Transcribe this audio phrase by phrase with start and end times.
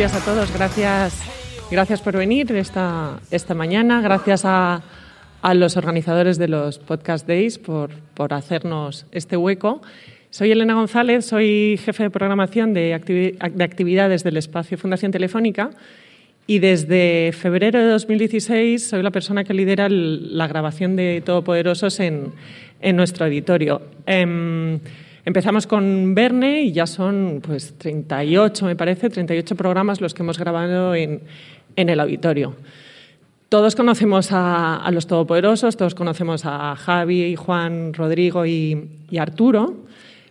[0.00, 0.50] Días a todos.
[0.54, 1.20] Gracias,
[1.70, 4.00] gracias por venir esta, esta mañana.
[4.00, 4.80] Gracias a,
[5.42, 9.82] a los organizadores de los Podcast Days por, por hacernos este hueco.
[10.30, 15.68] Soy Elena González, soy jefe de programación de, activi de actividades del espacio Fundación Telefónica
[16.46, 22.32] y desde febrero de 2016 soy la persona que lidera la grabación de Todopoderosos en,
[22.80, 23.82] en nuestro auditorio.
[24.06, 24.80] Eh,
[25.24, 30.38] empezamos con Verne y ya son pues 38, me parece, 38 programas los que hemos
[30.38, 31.22] grabado en,
[31.76, 32.56] en el auditorio.
[33.48, 39.74] Todos conocemos a, a, los todopoderosos, todos conocemos a Javi, Juan, Rodrigo y, y, Arturo,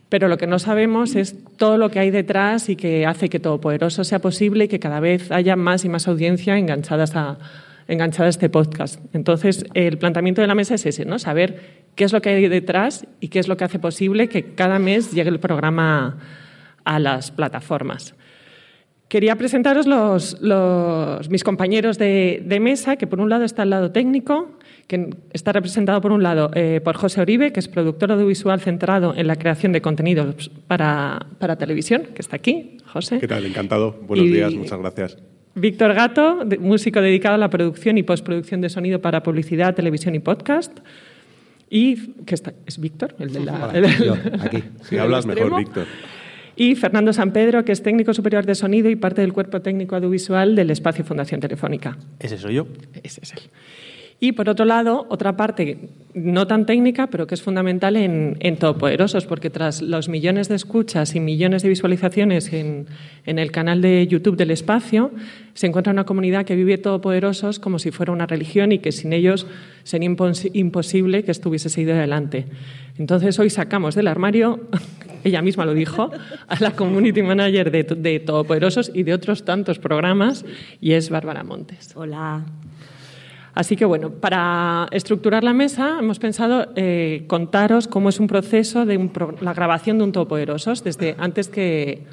[0.07, 3.39] pero lo que no sabemos es todo lo que hay detrás y que hace que
[3.39, 7.37] Todopoderoso sea posible y que cada vez haya más y más audiencia enganchadas a,
[7.89, 9.03] enganchada a este podcast.
[9.13, 11.19] Entonces, el planteamiento de la mesa es ese, ¿no?
[11.19, 11.59] Saber
[11.95, 14.79] qué es lo que hay detrás y qué es lo que hace posible que cada
[14.79, 16.19] mes llegue el programa
[16.85, 18.15] a las plataformas.
[19.09, 23.71] Quería presentaros los, los, mis compañeros de, de, mesa, que por un lado está el
[23.71, 28.11] lado técnico, que está representado por un lado eh, por José Oribe, que es productor
[28.11, 32.77] audiovisual centrado en la creación de contenidos para, para televisión, que está aquí.
[32.85, 33.17] José.
[33.19, 33.45] ¿Qué tal?
[33.47, 33.99] Encantado.
[34.07, 35.17] Buenos y, días, muchas gracias.
[35.59, 40.19] Víctor Gato, músico dedicado a la producción y postproducción de sonido para publicidad, televisión y
[40.19, 40.79] podcast.
[41.69, 43.71] Y que está, es Víctor, el de la.
[43.99, 44.63] Yo, aquí.
[44.81, 45.85] Si hablas mejor, Víctor.
[46.55, 49.95] Y Fernando San Pedro, que es técnico superior de sonido y parte del cuerpo técnico
[49.95, 51.97] audiovisual del Espacio Fundación Telefónica.
[52.19, 52.67] Ese soy yo.
[53.01, 53.39] Ese es él.
[54.21, 55.77] Y por otro lado, otra parte
[56.13, 60.55] no tan técnica, pero que es fundamental en, en Todopoderosos, porque tras los millones de
[60.55, 62.87] escuchas y millones de visualizaciones en,
[63.25, 65.11] en, el canal de YouTube del espacio,
[65.53, 69.13] se encuentra una comunidad que vive Todopoderosos como si fuera una religión y que sin
[69.13, 69.47] ellos
[69.83, 70.09] sería
[70.53, 72.45] imposible que estuviese seguido adelante.
[72.97, 74.67] Entonces hoy sacamos del armario,
[75.23, 76.11] ella misma lo dijo,
[76.47, 80.43] a la community manager de, de Todopoderosos y de otros tantos programas,
[80.81, 81.91] y es Bárbara Montes.
[81.95, 82.43] Hola.
[83.59, 88.85] Así que, bueno, para estructurar la mesa hemos pensado eh, contaros cómo es un proceso
[88.85, 92.05] de un pro la grabación de un Todopoderosos desde antes que,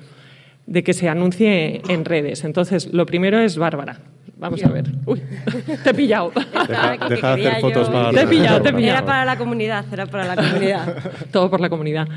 [0.67, 2.43] de que se anuncie en redes.
[2.43, 4.01] Entonces, lo primero es Bárbara.
[4.39, 4.67] Vamos Yo.
[4.67, 4.87] a ver.
[5.07, 5.23] Uy,
[5.85, 6.33] te he pillado.
[6.35, 8.11] Deja, deja de hacer fotos para...
[8.11, 8.99] Te he pillado, te he pillado.
[8.99, 10.97] Era para la comunidad, era para la comunidad.
[11.31, 12.09] todo por la comunidad.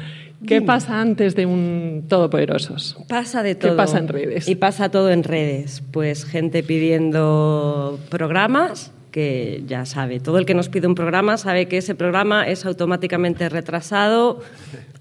[0.48, 0.66] ¿Qué Dime.
[0.66, 2.98] pasa antes de un Todopoderosos?
[3.08, 3.74] Pasa de todo.
[3.74, 4.48] ¿Qué pasa en redes?
[4.48, 5.84] Y pasa todo en redes.
[5.92, 11.68] Pues gente pidiendo programas que ya sabe, todo el que nos pide un programa sabe
[11.68, 14.42] que ese programa es automáticamente retrasado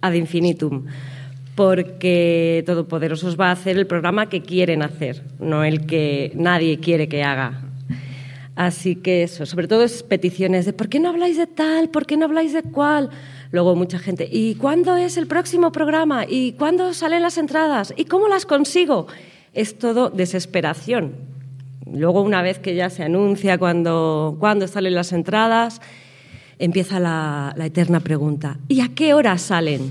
[0.01, 0.87] ad infinitum,
[1.55, 7.09] porque Todopoderosos va a hacer el programa que quieren hacer, no el que nadie quiere
[7.09, 7.63] que haga.
[8.55, 11.91] Así que eso, sobre todo es peticiones de ¿por qué no habláis de tal?
[11.91, 13.11] ¿Por qué no habláis de cuál?
[13.53, 16.25] Luego mucha gente, ¿y cuándo es el próximo programa?
[16.29, 17.95] ¿Y cuándo salen las entradas?
[17.97, 19.07] ¿Y cómo las consigo?
[19.55, 21.15] Es todo desesperación,
[21.93, 25.81] Luego, una vez que ya se anuncia cuando, cuando salen las entradas,
[26.59, 29.91] empieza la, la, eterna pregunta, ¿y a qué hora salen?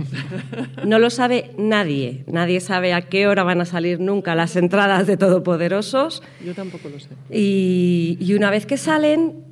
[0.86, 2.24] No lo sabe nadie.
[2.28, 6.22] Nadie sabe a qué hora van a salir nunca las entradas de Todopoderosos.
[6.46, 7.10] Yo tampoco lo sé.
[7.32, 9.44] Y, y una vez que salen,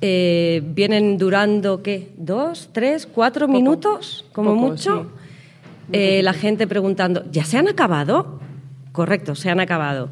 [0.00, 2.10] eh, vienen durando, ¿qué?
[2.18, 4.26] ¿Dos, tres, cuatro poco, minutos?
[4.32, 5.02] Como poco, mucho.
[5.02, 5.90] Sí.
[5.92, 8.38] Eh, la gente preguntando, ¿ya se han acabado?
[8.92, 10.10] Correcto, se han acabado.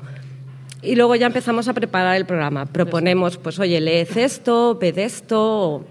[0.83, 2.67] Y luego ya empezamos a preparar el programa.
[2.67, 5.85] Proponemos, pues, oye, leed esto, ved esto.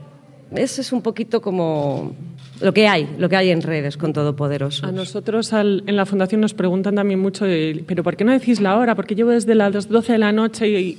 [0.54, 2.14] Eso es un poquito como
[2.60, 4.84] lo que hay, lo que hay en redes con Todopoderosos.
[4.84, 7.46] A nosotros al, en la Fundación nos preguntan también mucho,
[7.88, 8.96] pero ¿por qué no decís la hora?
[8.96, 10.98] Porque llevo desde las 12 de la noche y, y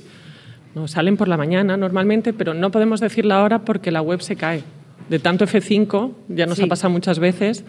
[0.75, 4.21] no, salen por la mañana normalmente, pero no podemos decir la hora porque la web
[4.21, 4.63] se cae.
[5.07, 6.63] De tanto F5, ya nos sí.
[6.63, 7.63] ha pasado muchas veces,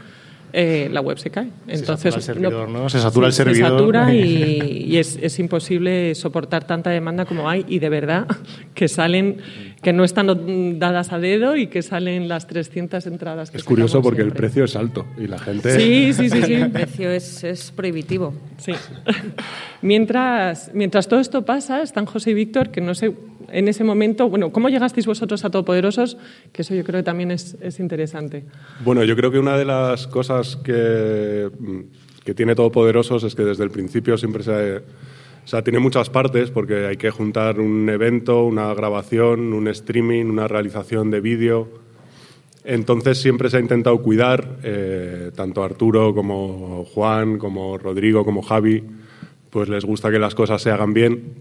[0.57, 1.49] eh, la web se cae.
[1.67, 2.83] Entonces, se satura el servidor, ¿no?
[2.85, 2.89] ¿no?
[2.89, 3.71] Se satura sí, el servidor.
[3.71, 8.29] Se satura y, y es, es, imposible soportar tanta demanda como hay y de verdad
[8.75, 9.39] que salen,
[9.83, 13.51] que no están dadas a dedo y que salen las 300 entradas.
[13.51, 14.37] Que es curioso porque siempre.
[14.37, 15.73] el precio es alto y la gente...
[15.77, 16.43] Sí, sí, sí.
[16.43, 16.53] sí.
[16.55, 18.33] el precio es, es prohibitivo.
[18.59, 18.75] Sí.
[19.83, 23.13] mientras, mientras todo esto pasa, están José y Víctor, que no sé,
[23.55, 26.17] en ese momento, bueno, ¿cómo llegasteis vosotros a Todopoderosos?
[26.53, 28.45] Que eso yo creo que también es, es interesante.
[28.85, 31.49] Bueno, yo creo que una de las cosas que,
[32.25, 34.79] que tiene Todopoderosos es que desde el principio siempre se...
[34.79, 40.25] O sea, tiene muchas partes porque hay que juntar un evento, una grabación, un streaming,
[40.25, 41.69] una realización de vídeo.
[42.65, 48.83] Entonces siempre se ha intentado cuidar, eh, tanto Arturo como Juan, como Rodrigo, como Javi,
[49.51, 51.35] pues les gusta que las cosas se hagan bien,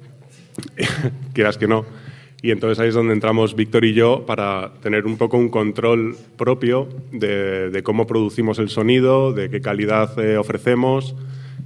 [1.33, 2.02] quieras que no.
[2.43, 6.17] Y entonces ahí es donde entramos Víctor y yo para tener un poco un control
[6.35, 11.15] propio de, cómo producimos el sonido, de qué calidad eh, ofrecemos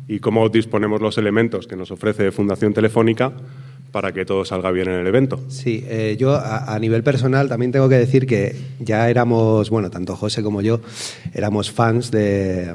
[0.07, 3.33] y cómo disponemos los elementos que nos ofrece Fundación Telefónica
[3.91, 5.39] para que todo salga bien en el evento.
[5.47, 10.15] Sí, eh, yo a, nivel personal también tengo que decir que ya éramos, bueno, tanto
[10.15, 10.81] José como yo,
[11.33, 12.71] éramos fans de,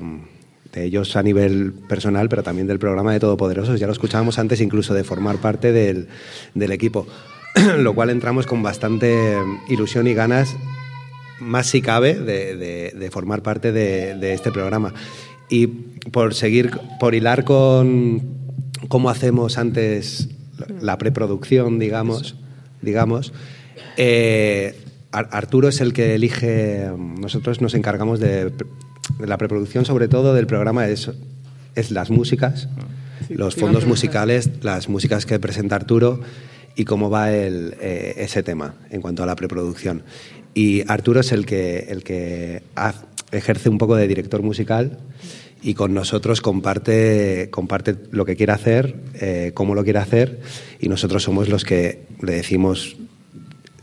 [0.75, 3.79] ellos a nivel personal, pero también del programa de Todopoderosos.
[3.79, 6.09] Ya lo escuchábamos antes incluso de formar parte del
[6.73, 7.07] equipo,
[7.79, 9.37] lo cual entramos con bastante
[9.69, 10.57] ilusión y ganas,
[11.41, 14.95] más si cabe, de, de, de formar parte de, de este programa.
[15.49, 18.23] Y por seguir, por hilar con
[18.89, 20.29] cómo hacemos antes
[20.81, 22.37] la preproducción, digamos,
[22.81, 23.33] digamos
[23.97, 24.75] eh,
[25.11, 28.51] Arturo es el que elige, nosotros nos encargamos de,
[29.19, 31.11] la preproducción, sobre todo del programa, es,
[31.75, 32.69] es las músicas,
[33.29, 36.21] sí, los fondos musicales, las músicas que presenta Arturo
[36.77, 40.03] y cómo va eh, ese tema en cuanto a la preproducción.
[40.55, 42.63] Y Arturo es el que, el que
[43.31, 44.99] ejerce un poco de director musical
[45.63, 50.41] y con nosotros comparte, comparte lo que quiere hacer, eh, cómo lo quiere hacer,
[50.81, 52.97] y nosotros somos los que le decimos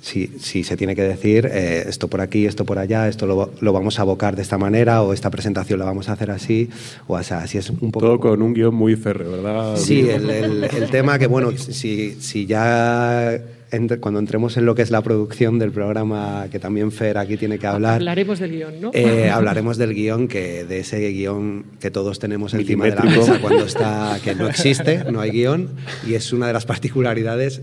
[0.02, 3.52] si, si se tiene que decir eh, esto por aquí, esto por allá, esto lo,
[3.60, 6.70] lo, vamos a abocar de esta manera, o esta presentación la vamos a hacer así,
[7.08, 8.06] o así, así es un poco...
[8.06, 9.76] Todo con un guion muy férreo, ¿verdad?
[9.78, 13.40] Sí, el, el, el tema que, bueno, si, si ya
[13.72, 17.38] entre, cuando entremos en lo que es la producción del programa, que también Fer aquí
[17.38, 17.96] tiene que hablar.
[17.96, 18.92] Hablaremos del guion, ¿no?
[18.94, 23.40] Eh, hablaremos del guion, que de ese guion que todos tenemos encima de la mesa
[23.40, 25.70] cuando está, que no existe, no hay guion,
[26.08, 27.62] y es una de las particularidades.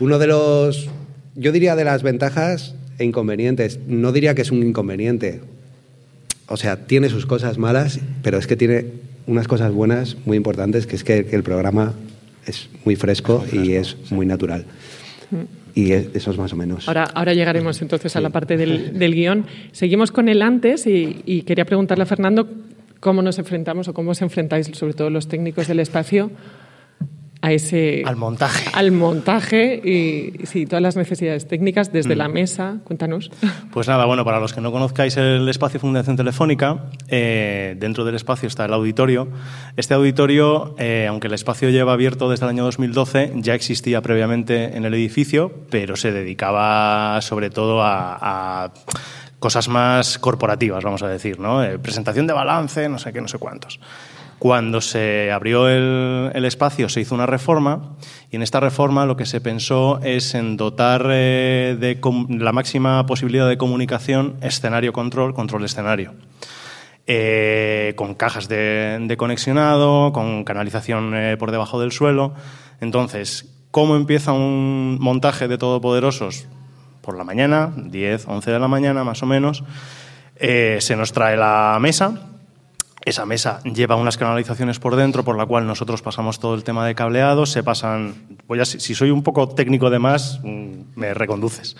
[0.00, 0.88] Uno de los,
[1.38, 5.40] yo diría de las ventajas e inconvenientes, no diría que es un inconveniente.
[6.48, 8.86] O sea, tiene sus cosas malas, pero es que tiene
[9.26, 11.94] unas cosas buenas muy importantes, que es que, que el programa
[12.46, 14.14] es muy fresco, muy fresco y es sí.
[14.14, 14.64] muy natural.
[15.74, 16.88] Y eso es más o menos.
[16.88, 18.18] Ahora, ahora llegaremos entonces sí.
[18.18, 19.46] a la parte del, del, guion.
[19.70, 22.48] Seguimos con el antes y, y, quería preguntarle a Fernando
[22.98, 26.32] cómo nos enfrentamos o cómo os enfrentáis, sobre todo los técnicos del espacio,
[27.40, 28.70] a ese al montaje.
[28.74, 32.18] al montaje y sí todas las necesidades técnicas desde mm.
[32.18, 32.76] la mesa.
[32.84, 33.30] Cuéntanos.
[33.72, 38.16] Pues nada bueno para los que no conozcáis el espacio Fundación Telefónica eh, dentro del
[38.16, 39.28] espacio está el auditorio.
[39.76, 44.76] Este auditorio eh, aunque el espacio lleva abierto desde el año 2012 ya existía previamente
[44.76, 48.72] en el edificio pero se dedicaba sobre todo a, a
[49.38, 53.28] cosas más corporativas vamos a decir no eh, presentación de balance no sé qué no
[53.28, 53.78] sé cuántos
[54.38, 57.96] cuando se abrió el, espacio se hizo una reforma
[58.30, 61.98] y en esta reforma lo que se pensó es en dotar eh, de
[62.28, 66.14] la máxima posibilidad de comunicación escenario-control, control-escenario.
[67.10, 72.34] Eh, con cajas de, conexionado, con canalización eh, por debajo del suelo.
[72.82, 76.46] Entonces, ¿cómo empieza un montaje de todopoderosos?
[77.00, 79.64] Por la mañana, 10, 11 de la mañana más o menos,
[80.38, 82.27] se nos trae la mesa,
[83.08, 86.86] esa mesa lleva unas canalizaciones por dentro por la cual nosotros pasamos todo el tema
[86.86, 88.14] de cableado, se pasan,
[88.46, 91.76] voy a, si soy un poco técnico de más, mm, me reconduces.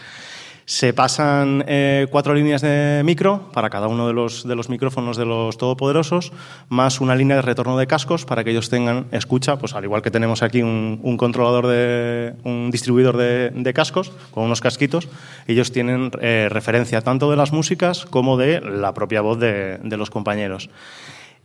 [0.64, 5.16] Se pasan eh, cuatro líneas de micro para cada uno de los, de los micrófonos
[5.16, 6.30] de los todopoderosos,
[6.68, 10.02] más una línea de retorno de cascos para que ellos tengan escucha, pues al igual
[10.02, 15.08] que tenemos aquí un, un controlador de, un distribuidor de, de, cascos con unos casquitos,
[15.46, 19.96] ellos tienen eh, referencia tanto de las músicas como de la propia voz de, de
[19.96, 20.68] los compañeros.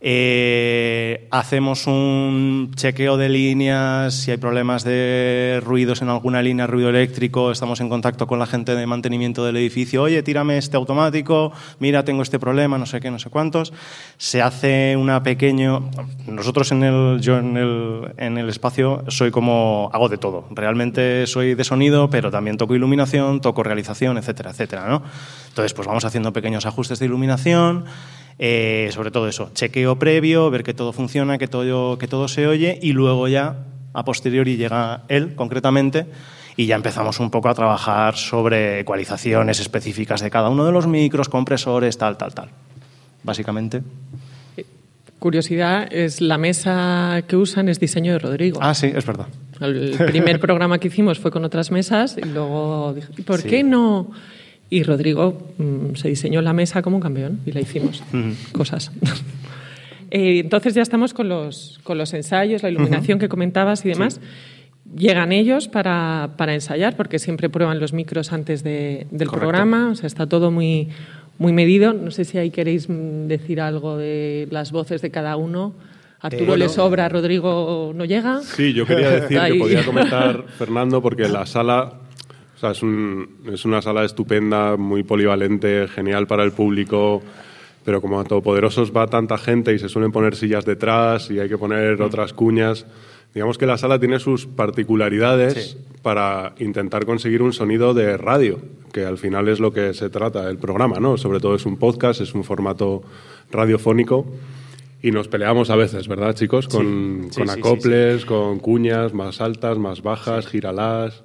[0.06, 6.90] Eh, hacemos un chequeo de líneas, si hay problemas de ruidos en alguna línea, ruido
[6.90, 11.52] eléctrico, estamos en contacto con la gente de mantenimiento del edificio, oye, tírame este automático,
[11.78, 13.72] mira, tengo este problema, no sé qué, no sé cuántos.
[14.18, 15.88] Se hace una pequeño...
[16.26, 20.44] Nosotros en el, yo en el, en el espacio soy como, hago de todo.
[20.50, 25.02] Realmente soy de sonido, pero también toco iluminación, toco realización, etcétera, etcétera, ¿no?
[25.48, 27.86] Entonces, pues vamos haciendo pequeños ajustes de iluminación,
[28.38, 32.46] eh, sobre todo eso, chequeo previo, ver que todo funciona, que todo, que todo se
[32.46, 36.06] oye y luego ya, a posteriori, llega él concretamente
[36.56, 40.86] y ya empezamos un poco a trabajar sobre ecualizaciones específicas de cada uno de los
[40.86, 42.50] micros, compresores, tal, tal, tal.
[43.22, 43.82] Básicamente.
[45.18, 48.58] Curiosidad, es la mesa que usan es diseño de Rodrigo.
[48.60, 49.26] Ah, sí, es verdad.
[49.60, 53.48] El primer programa que hicimos fue con otras mesas y luego dije, ¿por sí.
[53.48, 54.10] qué no?
[54.74, 58.02] Y Rodrigo mmm, se diseñó la mesa como un campeón y la hicimos.
[58.12, 58.34] Uh -huh.
[58.50, 58.90] Cosas.
[60.10, 63.20] eh, entonces ya estamos con los, con los ensayos, la iluminación uh -huh.
[63.20, 64.14] que comentabas y demás.
[64.14, 64.20] Sí.
[64.98, 69.38] Llegan ellos para, para, ensayar porque siempre prueban los micros antes de, del Correcto.
[69.38, 69.90] programa.
[69.92, 70.88] O sea, está todo muy,
[71.38, 71.92] muy medido.
[71.92, 75.72] No sé si ahí queréis mm, decir algo de las voces de cada uno.
[76.20, 78.40] Arturo bueno, le sobra, Rodrigo no llega.
[78.42, 82.00] Sí, yo quería decir que podía comentar Fernando porque la sala
[82.64, 87.22] sea, es, un, es una sala estupenda, muy polivalente, genial para el público.
[87.84, 91.48] pero como a Todopoderosos va tanta gente y se suelen poner sillas detrás y hay
[91.48, 92.86] que poner otras cuñas,
[93.34, 98.58] digamos que la sala tiene sus particularidades para intentar conseguir un sonido de radio,
[98.92, 101.18] que al final es lo que se trata el programa, ¿no?
[101.18, 103.02] Sobre todo es un podcast, es un formato
[103.50, 104.26] radiofónico
[105.02, 106.66] y nos peleamos a veces, ¿verdad, chicos?
[106.66, 111.24] Con, Sí, sí, acoples, con cuñas más altas, más bajas, giralas.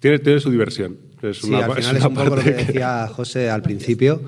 [0.00, 0.96] Tiene, tiene su diversión.
[1.22, 4.22] Es Sí, al final es, una un poco lo que decía José al principio,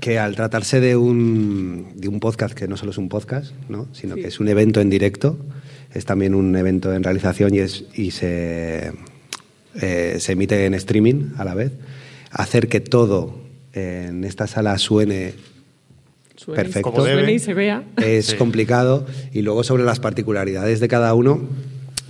[0.00, 3.88] que al tratarse de un, de un podcast que no solo es un podcast, ¿no?
[3.92, 5.38] sino que es un evento en directo,
[5.92, 8.92] es también un evento en realización y, es, y se,
[9.80, 11.72] eh, se emite en streaming a la vez,
[12.30, 13.40] hacer que todo
[13.72, 15.34] en esta sala suene
[16.46, 16.92] Perfecto.
[16.92, 17.32] Como debe.
[17.32, 17.84] y se vea.
[17.96, 19.06] es complicado.
[19.32, 21.40] Y luego sobre las particularidades de cada uno,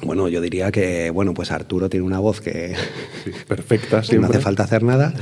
[0.03, 2.75] bueno, yo diría que, bueno, pues Arturo tiene una voz que
[3.25, 5.13] sí, perfecta no hace falta hacer nada.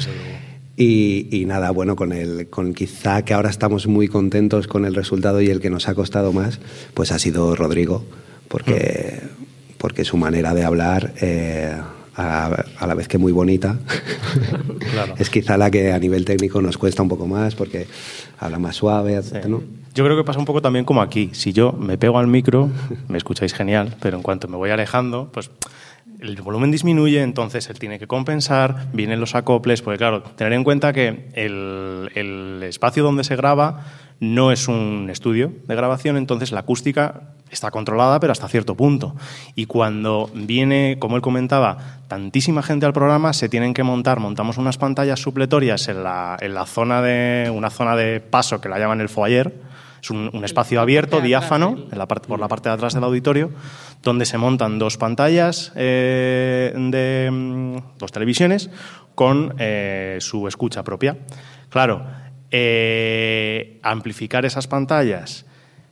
[0.77, 4.95] Y, y nada, bueno, con el, con quizá que ahora estamos muy contentos con el
[4.95, 6.61] resultado y el que nos ha costado más,
[6.93, 8.05] pues ha sido Rodrigo,
[8.49, 9.21] porque,
[9.79, 11.77] porque su manera de hablar, eh,
[12.17, 12.47] a,
[12.79, 13.77] a la vez que muy bonita,
[14.93, 15.15] Claro.
[15.19, 17.87] es quizá la que a nivel técnico nos cuesta un poco más, porque
[18.39, 19.63] habla más suave, ¿no?
[19.95, 21.31] Yo creo que pasa un poco también como aquí.
[21.33, 22.69] Si yo me pego al micro,
[23.09, 25.51] me escucháis genial, pero en cuanto me voy alejando, pues
[26.21, 30.65] el volumen disminuye, entonces él tiene que compensar, vienen los acoples, porque claro, tener en
[30.65, 33.85] cuenta que el, el espacio donde se graba
[34.21, 39.15] no es un estudio de grabación, entonces la acústica está controlada, pero hasta cierto punto.
[39.55, 44.59] Y cuando viene, como él comentaba, tantísima gente al programa, se tienen que montar, montamos
[44.59, 48.79] unas pantallas supletorias en la, en la zona de, una zona de paso que la
[48.79, 49.55] llaman el foyer,
[50.03, 53.05] es un, un espacio abierto, diáfano, en la parte, por la parte de atrás del
[53.05, 53.51] auditorio,
[54.03, 58.71] donde se montan dos pantallas eh, de mm, dos televisiones
[59.15, 61.17] con eh, su escucha propia.
[61.71, 62.07] Claro,
[62.51, 65.47] eh, amplificar esas pantallas,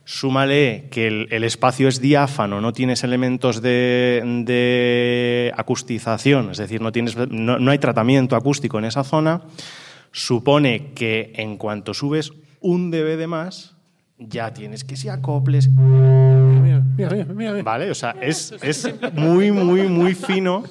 [0.05, 6.91] súmale que el, espacio es diáfano, no tienes elementos de, de acustización, es decir, no,
[6.91, 9.41] tienes, no, no hay tratamiento acústico en esa zona,
[10.11, 12.31] supone que en cuanto subes
[12.61, 13.74] un dB de más,
[14.17, 15.69] ya tienes que si acoples.
[15.69, 17.63] Mira, mira, mira, mira, mira.
[17.63, 17.91] ¿Vale?
[17.91, 20.63] O sea, es, es muy, muy, muy fino.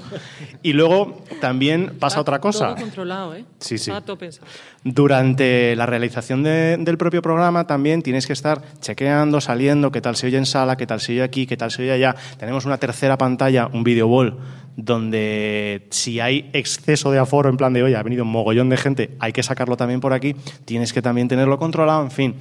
[0.62, 2.68] Y luego también pasa otra cosa.
[2.68, 3.44] Todo controlado, ¿eh?
[3.60, 3.90] Sí, sí.
[3.90, 4.46] Está todo pensado.
[4.82, 10.16] Durante la realización de- del propio programa también tienes que estar chequeando, saliendo, qué tal
[10.16, 12.16] se oye en sala, qué tal se oye aquí, qué tal se oye allá.
[12.38, 14.38] Tenemos una tercera pantalla, un video wall,
[14.76, 18.76] donde si hay exceso de aforo, en plan de, oye, ha venido un mogollón de
[18.76, 20.34] gente, hay que sacarlo también por aquí,
[20.64, 22.34] tienes que también tenerlo controlado, en fin.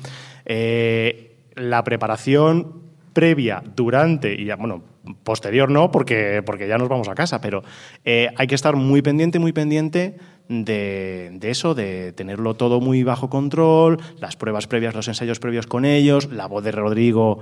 [0.45, 2.81] Eh, la preparación
[3.13, 4.83] previa, durante y ya, bueno,
[5.23, 7.63] posterior no, porque, porque ya nos vamos a casa, pero
[8.05, 10.17] eh, hay que estar muy pendiente, muy pendiente
[10.49, 15.67] de, de eso, de tenerlo todo muy bajo control, las pruebas previas, los ensayos previos
[15.67, 17.39] con ellos, la voz de Rodrigo.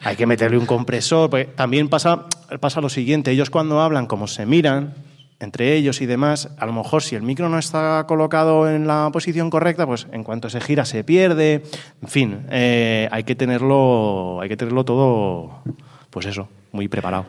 [0.00, 1.30] Hay que meterle un compresor.
[1.30, 2.26] porque también pasa,
[2.60, 4.94] pasa lo siguiente, ellos cuando hablan, como se miran
[5.40, 9.08] entre ellos y demás, a lo mejor si el micro no está colocado en la
[9.12, 11.62] posición correcta, pues en cuanto se gira se pierde.
[12.02, 15.62] En fin, eh, hay que tenerlo, hay que tenerlo todo,
[16.10, 17.26] pues eso, muy preparado.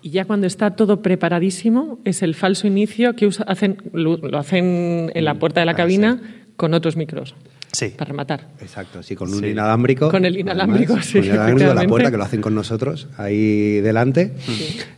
[0.00, 4.38] Y ya cuando está todo preparadísimo, es el falso inicio que usa- hacen, lo, lo
[4.38, 6.20] hacen en la puerta de la Ah, cabina
[6.56, 7.34] con otros micros,
[7.72, 7.88] Sí.
[7.96, 8.48] para rematar.
[8.60, 9.46] Exacto, sí, con un Sí.
[9.46, 10.10] inalámbrico.
[10.10, 12.54] Con el inalámbrico, además, sí, Con el inalámbrico de la puerta que lo hacen con
[12.54, 14.32] nosotros ahí delante.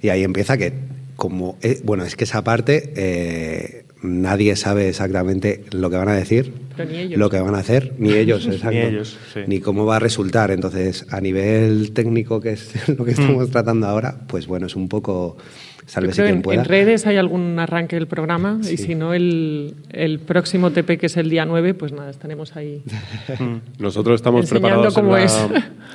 [0.03, 0.73] Y ahí empieza que,
[1.17, 1.59] como.
[1.63, 6.53] eh, bueno, es que esa parte eh, nadie sabe exactamente lo que van a decir,
[6.89, 8.77] ni lo que van a hacer, ni ellos, exacto.
[8.79, 9.41] ellos, sí.
[9.47, 10.51] Ni cómo va a resultar.
[10.51, 14.89] Entonces, a nivel técnico, que es lo que estamos tratando ahora, pues bueno, es un
[14.89, 15.37] poco.
[15.39, 16.63] Yo Sálvese quien en, pueda.
[16.63, 21.07] en redes hay algún arranque del programa y si no, el, el próximo TP, que
[21.07, 22.83] es el día 9, pues nada, estaremos ahí.
[23.79, 25.47] Nosotros estamos preparados en cómo la, es.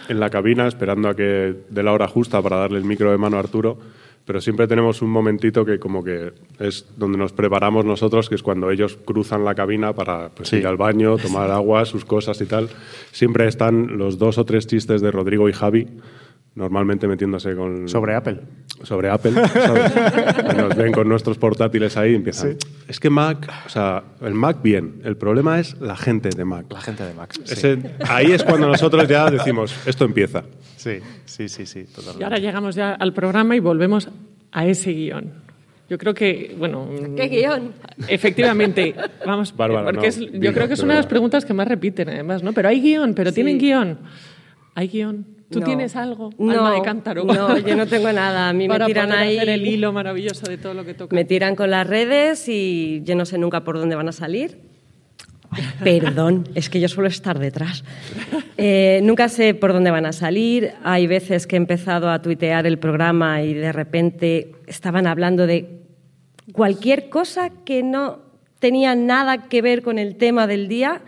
[0.08, 3.18] en la cabina, esperando a que dé la hora justa para darle el micro de
[3.18, 3.80] mano a Arturo,
[4.32, 8.42] pero siempre tenemos un momentito que como que es donde nos preparamos nosotros, que es
[8.42, 10.56] cuando ellos cruzan la cabina para pues, Sí.
[10.56, 12.70] ir al baño, tomar agua, sus cosas y tal.
[13.12, 15.86] Siempre están los dos o tres chistes de Rodrigo y Javi,
[16.56, 17.88] normalmente metiéndose con...
[17.88, 18.40] Sobre Apple.
[18.84, 19.32] sobre Apple.
[19.32, 19.92] ¿sabes?
[20.54, 22.58] Y nos ven con nuestros portátiles ahí y empiezan.
[22.88, 26.66] Es que Mac, o sea, el Mac bien, el problema es la gente de Mac.
[26.70, 27.14] La gente de.
[27.46, 30.44] Sí, Ese- ahí es cuando nosotros ya decimos, esto empieza.
[30.76, 32.24] sí, sí, sí, sí, Y totalmente.
[32.26, 34.10] ahora llegamos ya al programa y volvemos
[34.52, 35.50] a ese guion.
[35.90, 36.88] Yo creo que, bueno...
[37.18, 37.74] ¿Qué guion?
[38.08, 41.54] Efectivamente, vamos, Bárbara, porque no, es- yo creo que es una de las preguntas que
[41.54, 42.52] más repiten, además, ¿no?
[42.54, 44.00] Pero hay guion, pero tienen guion.
[44.76, 45.26] Hay guion.
[45.52, 45.66] ¿Tú No.
[45.66, 46.30] tienes algo?
[46.38, 47.26] No, Alma de cántaro.
[47.26, 48.50] no, yo no tengo nada.
[48.50, 51.14] A mí me tiran poder ahí- hacer el hilo maravilloso de todo lo que toca.
[51.16, 54.58] Me tiran con las redes y yo no sé nunca por dónde van a salir.
[55.84, 57.84] perdón, es que yo suelo estar detrás.
[58.64, 60.74] Eh, nunca sé por dónde van a salir.
[60.84, 65.82] Hay veces que he empezado a tuitear el programa y de repente estaban hablando de
[66.52, 68.20] cualquier cosa que no
[68.60, 71.02] tenía nada que ver con el tema del día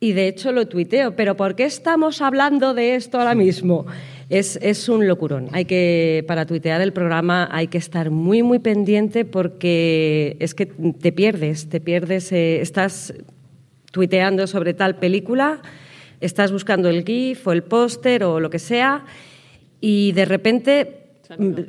[0.00, 1.14] y de hecho lo tuiteo.
[1.14, 3.86] Pero ¿por qué estamos hablando de esto ahora mismo?
[4.30, 5.48] Es, un locurón.
[5.52, 10.66] Hay que, para tuitear el programa hay que estar muy, muy pendiente porque es que
[10.66, 13.12] te pierdes, te pierdes, eh, estás
[13.90, 15.60] tuiteando sobre tal película,
[16.20, 19.04] estás buscando el GIF o el póster o lo que sea
[19.80, 20.96] y de repente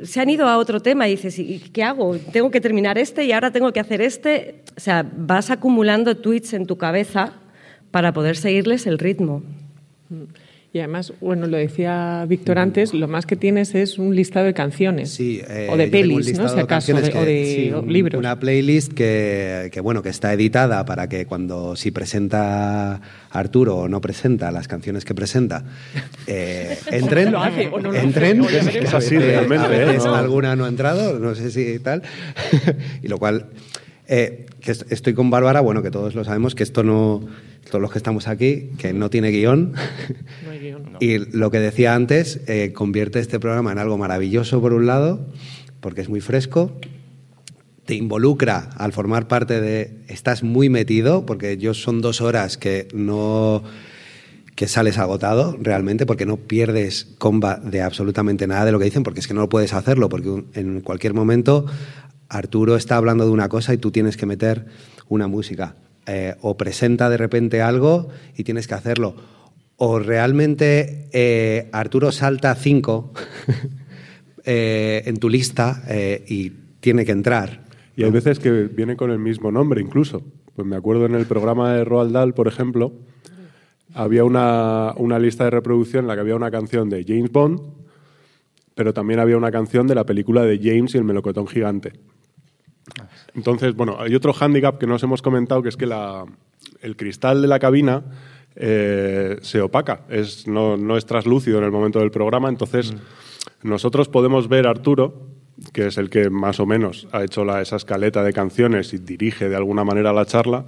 [0.04, 2.16] se han ido a otro tema y dices, ¿y qué hago?
[2.32, 4.64] Tengo que terminar este y ahora tengo que hacer este.
[4.76, 7.34] O sea, vas acumulando tweets en tu cabeza
[7.92, 9.44] para poder seguirles el ritmo.
[10.74, 14.54] Y además, bueno, lo decía Víctor antes, lo más que tienes es un listado de
[14.54, 15.20] canciones.
[15.20, 16.48] Eh, o de pelis, ¿no?
[16.48, 18.18] Si acaso, o de libros.
[18.18, 23.88] Una playlist que, que, bueno, que está editada para que cuando si presenta Arturo o
[23.90, 25.66] no presenta las canciones que presenta,
[26.26, 27.34] eh, entren.
[27.34, 28.42] ¿Lo hace o no lo entren.
[28.46, 29.66] Es así realmente.
[29.76, 29.98] ¿eh?
[30.06, 32.02] Alguna no ha entrado, no sé si tal.
[33.04, 33.48] y lo cual.
[34.08, 37.28] Eh, que estoy con Bárbara, bueno, que todos lo sabemos, que esto no
[37.70, 39.74] todos los que estamos aquí, que no tiene guion.
[41.00, 45.27] Y lo que decía antes, eh, convierte este programa en algo maravilloso por un lado,
[45.80, 46.80] porque es muy fresco,
[47.86, 50.03] te involucra al formar parte de...
[50.08, 53.63] Estás muy metido, porque yo son dos horas que no
[54.56, 59.01] que sales agotado realmente porque no pierdes comba de absolutamente nada de lo que dicen
[59.01, 61.65] porque es que no lo puedes hacerlo porque en cualquier momento
[62.30, 64.65] Arturo está hablando de una cosa y tú tienes que meter
[65.08, 65.77] una música
[66.08, 69.15] eh, o presenta de repente algo y tienes que hacerlo.
[69.77, 73.13] O realmente eh, Arturo salta cinco
[74.46, 75.84] eh, en tu lista
[76.27, 77.66] y tiene que entrar.
[77.96, 80.24] Y hay veces que viene con el mismo nombre incluso.
[80.55, 82.94] Pues me acuerdo en el programa de Roald Dahl, por ejemplo,
[83.94, 87.61] había una, una lista de reproducción en la que había una canción de James Bond,
[88.75, 91.94] pero también había una canción de la película de James y el melocotón gigante.
[93.35, 95.89] Entonces, bueno, hay otro hándicap que nos hemos comentado, que es que
[96.81, 98.03] el cristal de la cabina
[98.55, 103.70] eh, se opaca, es, no, es traslúcido en el momento del programa, entonces mm.
[103.70, 105.27] nosotros podemos ver a Arturo,
[105.74, 108.98] que es el que más o menos ha hecho la, esa escaleta de canciones y
[108.98, 110.65] dirige de alguna manera la charla,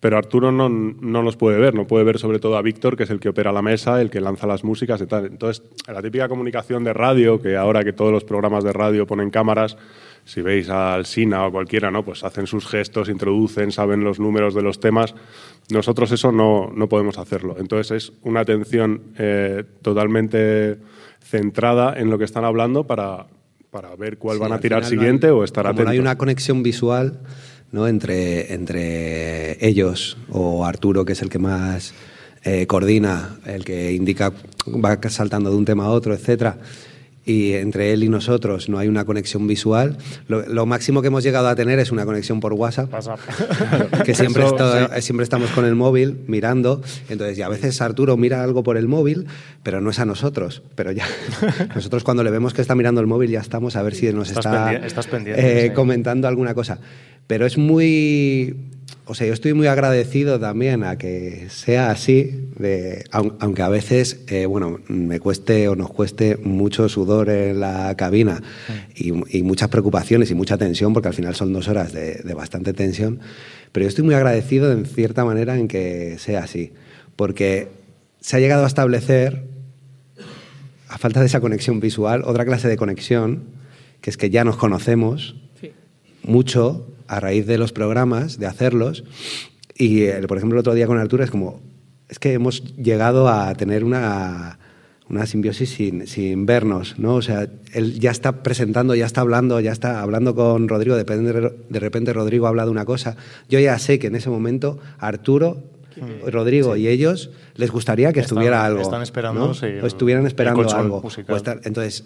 [0.00, 3.02] pero Arturo no, no, nos puede ver, no puede ver sobre todo a Víctor, que
[3.02, 5.26] es el que opera la mesa, el que lanza las músicas y tal.
[5.26, 9.28] Entonces, la típica comunicación de radio, que ahora que todos los programas de radio ponen
[9.28, 9.76] cámaras,
[10.24, 12.04] si veis al Sina o cualquiera, ¿no?
[12.04, 15.14] pues hacen sus gestos, introducen, saben los números de los temas.
[15.70, 17.56] Nosotros eso no, no podemos hacerlo.
[17.58, 20.78] Entonces es una atención eh, totalmente
[21.20, 23.26] centrada en lo que están hablando para,
[23.70, 25.86] para ver cuál van a tirar siguiente o estar atentos.
[25.86, 27.20] No hay una conexión visual
[27.72, 27.88] ¿no?
[27.88, 31.94] entre, entre ellos o Arturo, que es el que más
[32.44, 34.32] eh, coordina, el que indica,
[34.66, 36.58] va saltando de un tema a otro, etcétera
[37.30, 39.98] y entre él y nosotros no hay una conexión visual.
[40.26, 42.92] Lo, máximo que hemos llegado a tener es una conexión por WhatsApp,
[44.04, 44.44] que siempre,
[45.00, 46.82] siempre estamos con el móvil mirando.
[47.08, 49.26] Entonces, y a veces Arturo mira algo por el móvil,
[49.62, 50.62] pero no es a nosotros.
[50.74, 51.06] Pero ya
[51.74, 54.30] nosotros cuando le vemos que está mirando el móvil ya estamos a ver si nos
[54.32, 56.80] está eh, comentando alguna cosa.
[57.28, 58.69] Pero es muy
[59.06, 64.20] o sea, yo estoy muy agradecido también a que sea así, de, aunque a veces,
[64.28, 68.42] eh, bueno, me cueste o nos cueste mucho sudor en la cabina
[68.94, 73.20] y, muchas preocupaciones y mucha tensión, porque al final son dos horas de, bastante tensión,
[73.72, 76.72] pero yo estoy muy agradecido en cierta manera en que sea así,
[77.16, 77.68] porque
[78.20, 79.44] se ha llegado a establecer,
[80.88, 83.42] a falta de esa conexión visual, otra clase de conexión,
[84.00, 85.36] que es que ya nos conocemos
[86.22, 89.02] mucho a raíz de los programas, de hacerlos.
[89.74, 91.60] Y, eh, por ejemplo, el otro día con Arturo es como,
[92.08, 94.60] es que hemos llegado a tener una,
[95.08, 97.16] una simbiosis sin, sin, vernos, ¿no?
[97.16, 101.02] O sea, él ya está presentando, ya está hablando, ya está hablando con Rodrigo, de,
[101.68, 103.16] de repente Rodrigo habla de una cosa.
[103.48, 105.64] Yo ya sé que en ese momento Arturo
[106.30, 108.82] Rodrigo y ellos les gustaría que estuviera algo.
[108.82, 111.02] Están esperando, o estuvieran esperando algo.
[111.64, 112.04] entonces,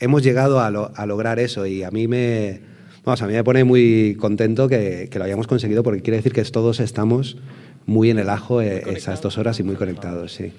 [0.00, 2.71] hemos llegado a, a, lograr eso y a mí me,
[3.04, 6.42] Vamos, a mí me pone muy contento que, lo hayamos conseguido porque quiere decir que
[6.44, 7.36] todos estamos
[7.84, 10.52] muy en el ajo eh, esas dos horas y muy conectados, sí.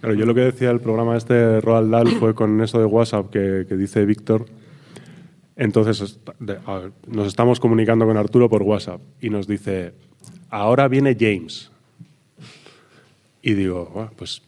[0.00, 3.30] Claro, yo lo que decía el programa este Roald Dahl fue con eso de WhatsApp
[3.30, 4.46] que, dice Víctor.
[5.56, 6.18] Entonces
[7.06, 9.92] nos estamos comunicando con Arturo por WhatsApp y nos dice,
[10.48, 11.70] ahora viene James.
[13.42, 14.42] Y digo, pues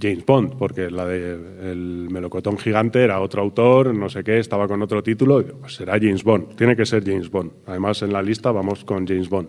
[0.00, 4.66] James Bond, porque la de El melocotón gigante era otro autor, no sé qué, estaba
[4.66, 7.52] con otro título, pues será James Bond, tiene que ser James Bond.
[7.66, 9.48] Además, en la lista vamos con James Bond.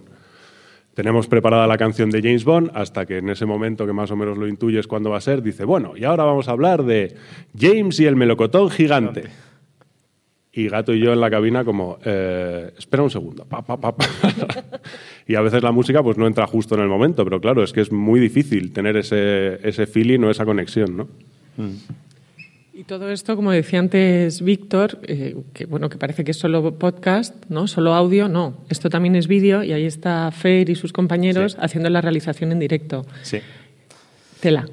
[0.94, 4.16] tenemos preparada la canción de James Bond hasta que en ese momento que más o
[4.16, 7.16] menos lo intuyes cuándo va a ser, dice, bueno, y ahora vamos a hablar de
[7.58, 9.24] James y el melocotón gigante.
[10.58, 13.44] Y Gato y yo en la cabina como, eh, espera un segundo.
[13.44, 14.06] Pa, pa, pa, pa.
[15.28, 17.74] y a veces la música pues no entra justo en el momento, pero claro, es
[17.74, 21.08] que es muy difícil tener ese, ese feeling o esa conexión, ¿no?
[22.74, 26.78] Y todo esto, como decía antes Víctor, eh, que bueno, que parece que es solo
[26.78, 27.68] podcast, ¿no?
[27.68, 28.58] Solo audio, no.
[28.70, 31.58] Esto también es vídeo y ahí está Fer y sus compañeros Sí.
[31.62, 33.06] haciendo la realización en directo.
[33.24, 33.40] Sí.
[34.42, 34.66] Tela.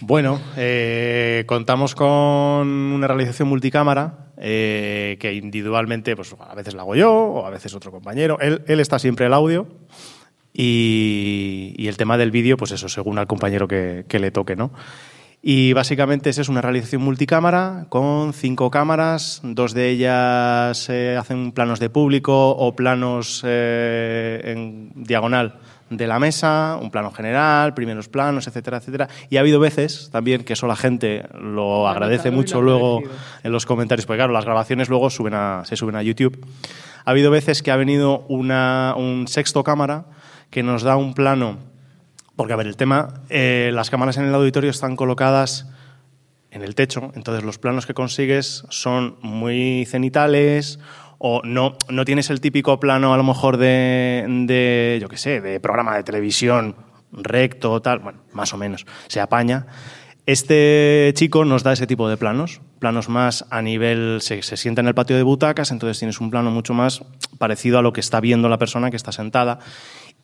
[0.00, 6.96] Bueno, eh, contamos con una realización multicámara eh, que individualmente, pues a veces la hago
[6.96, 8.38] yo o a veces otro compañero.
[8.40, 9.68] Él, está siempre el audio
[10.52, 14.72] y, el tema del vídeo, pues eso, según al compañero que, le toque, ¿no?
[15.40, 21.52] Y básicamente es eso, una realización multicámara con cinco cámaras, dos de ellas eh, hacen
[21.52, 25.60] planos de público o planos eh, en diagonal
[25.96, 29.08] de la mesa, un plano general, primeros planos, etcétera, etcétera.
[29.30, 33.22] Y ha habido veces también que eso la gente lo agradece mucho lo luego agradecido.
[33.44, 36.44] en los comentarios, porque claro, las grabaciones luego suben a- se suben a YouTube.
[37.04, 40.06] Ha habido veces que ha venido una, un sexto cámara
[40.50, 41.58] que nos da un plano,
[42.36, 45.68] porque a ver, el tema, eh, las cámaras en el auditorio están colocadas
[46.50, 50.78] en el techo, entonces los planos que consigues son muy cenitales
[51.24, 55.40] o no, no tienes el típico plano a lo mejor de, de yo qué sé,
[55.40, 56.74] de programa de televisión
[57.12, 59.66] recto, tal, bueno, más o menos, se apaña.
[60.26, 64.80] Este chico nos da ese tipo de planos, planos más a nivel, se, se sienta
[64.80, 67.04] en el patio de butacas, entonces tienes un plano mucho más
[67.38, 69.60] parecido a lo que está viendo la persona que está sentada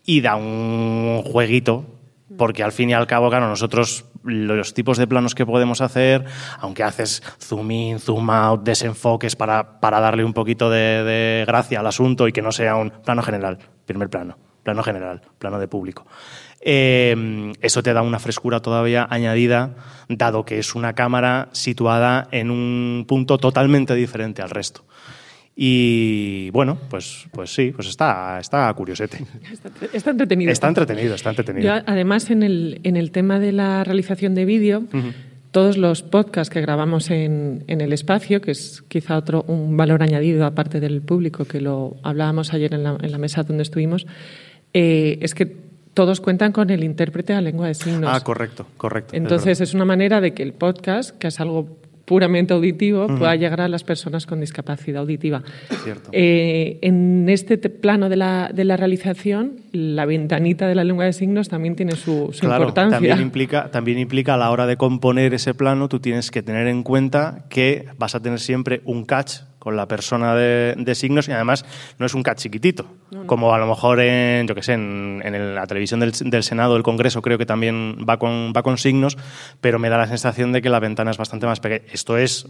[0.05, 1.98] y da un jueguito,
[2.37, 6.25] porque al fin y al cabo, claro, nosotros los tipos de planos que podemos hacer,
[6.61, 11.87] aunque haces zoom in, zoom out, desenfoques para, para darle un poquito de, gracia al
[11.87, 16.07] asunto y que no sea un plano general, primer plano, plano general, plano de público.
[16.61, 19.77] Eh, eso te da una frescura todavía añadida,
[20.09, 24.85] dado que es una cámara situada en un punto totalmente diferente al resto.
[25.61, 29.18] Y bueno, pues, pues sí, pues está, está curiosete.
[29.53, 30.53] Está, está entretenido.
[30.53, 31.66] Está entretenido, está entretenido.
[31.66, 34.85] Yo, además, en el, en el tema de la realización de vídeo,
[35.51, 40.05] todos los podcasts que grabamos en, en el espacio, que es quizá otro un valor
[40.05, 44.07] añadido aparte del público, que lo hablábamos ayer en la, en la mesa donde estuvimos,
[44.75, 45.57] eh, es que
[45.92, 48.09] todos cuentan con el intérprete a lengua de signos.
[48.14, 49.16] Ah, correcto, correcto.
[49.16, 53.37] es Entonces es una manera de que el podcast, que es algo puramente auditivo, pueda
[53.37, 55.42] llegar a las personas con discapacidad auditiva.
[55.85, 56.09] Cierto.
[56.12, 61.05] Eh, en este te- plano de la, de la realización, la ventanita de la lengua
[61.05, 62.97] de signos también tiene su, su Claro, importancia.
[62.97, 66.66] También implica, también implica a la hora de componer ese plano, tú tienes que tener
[66.66, 71.29] en cuenta que vas a tener siempre un catch con la persona de, de signos
[71.29, 71.64] y además
[71.99, 72.87] no es un catch chiquitito,
[73.27, 76.42] como a lo mejor en, yo que sé, en, en el- la televisión del, del
[76.42, 79.16] Senado, del Congreso, creo que también va con, va con signos,
[79.61, 81.83] pero me da la sensación de que la ventana es bastante más pequeña.
[81.92, 82.47] Esto es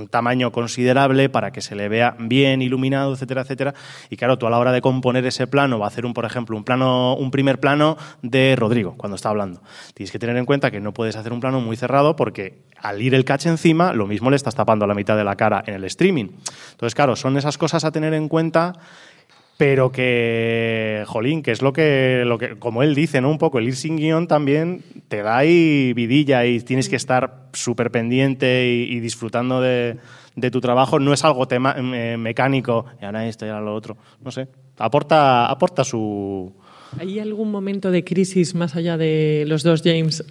[0.00, 3.74] un tamaño considerable para que se le vea bien iluminado, etcétera, etcétera.
[4.08, 6.24] Y claro, tú a la hora de componer ese plano, va a hacer un, por
[6.24, 9.62] ejemplo, un plano, un primer plano de Rodrigo cuando está hablando.
[9.94, 13.00] Tienes que tener en cuenta que no puedes hacer un plano muy cerrado porque al
[13.02, 15.74] ir el catch encima, lo mismo le estás tapando la mitad de la cara en
[15.74, 16.28] el streaming.
[16.72, 18.72] Entonces, claro, son esas cosas a tener en cuenta
[19.60, 23.30] pero que, jolín, que es lo que, lo que, como él dice, ¿no?
[23.30, 27.50] Un poco, el ir sin guion también te da ahí vidilla y tienes que estar
[27.52, 29.98] súper pendiente y, y disfrutando de,
[30.34, 30.98] de tu trabajo.
[30.98, 33.98] No es algo tema, eh, mecánico, y ahora esto y ahora lo otro.
[34.24, 36.54] No sé, aporta, aporta su...
[36.98, 40.24] ¿Hay algún momento de crisis más allá de los dos James?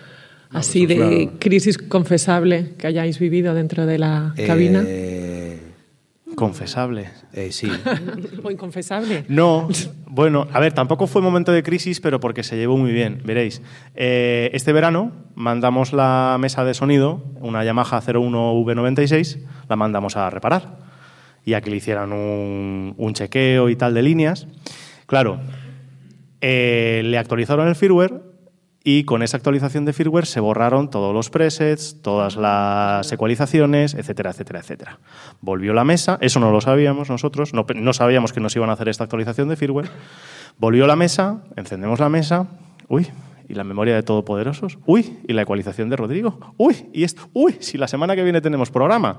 [0.50, 1.38] Así pues, de claro.
[1.38, 4.84] crisis confesable que hayáis vivido dentro de la cabina.
[4.86, 5.33] Eh,
[6.48, 7.10] Confesable.
[7.32, 7.70] eh, sí.
[8.42, 9.24] ¿O inconfesable?
[9.28, 9.68] No,
[10.06, 13.62] bueno, a ver, tampoco fue momento de crisis, pero porque se llevó muy bien, veréis.
[13.94, 20.78] Eh, este verano mandamos la mesa de sonido, una Yamaha 01V96, la mandamos a reparar
[21.44, 24.46] y a que le hicieran un, un chequeo y tal de líneas.
[25.06, 25.40] Claro,
[26.40, 28.33] eh, le actualizaron el firmware
[28.86, 34.30] y con esa actualización de firmware se borraron todos los presets, todas las ecualizaciones, etcétera,
[34.30, 34.98] etcétera, etcétera.
[35.40, 38.90] Volvió la mesa, eso no lo sabíamos nosotros, no, sabíamos que nos iban a hacer
[38.90, 39.90] esta actualización de firmware.
[40.58, 42.46] Volvió la mesa, encendemos la mesa,
[42.88, 43.08] uy,
[43.48, 47.56] y la memoria de Todopoderosos, uy, y la ecualización de Rodrigo, uy, y esto, uy,
[47.60, 49.16] si la semana que viene tenemos programa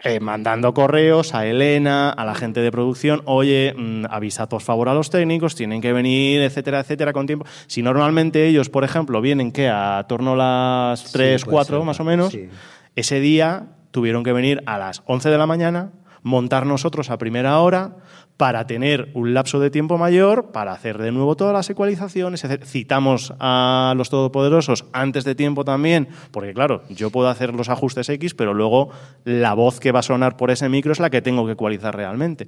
[0.00, 4.90] eh, mandando correos a Elena, a la gente de producción, oye, mm, avisad por favor
[4.90, 7.46] a los técnicos, tienen que venir, etcétera, etcétera, con tiempo.
[7.66, 11.86] Si normalmente ellos, por ejemplo, vienen que a torno a las 3, puede 4 ser,
[11.86, 12.48] más o menos, sí.
[12.94, 17.58] ese día tuvieron que venir a las 11 de la mañana, montar nosotros a primera
[17.60, 17.96] hora
[18.36, 22.44] para tener un lapso de tiempo mayor, para hacer de nuevo todas las ecualizaciones.
[22.64, 28.08] Citamos a los todopoderosos antes de tiempo también, porque claro, yo puedo hacer los ajustes
[28.08, 28.90] X, pero luego
[29.24, 31.96] la voz que va a sonar por ese micro es la que tengo que ecualizar
[31.96, 32.46] realmente.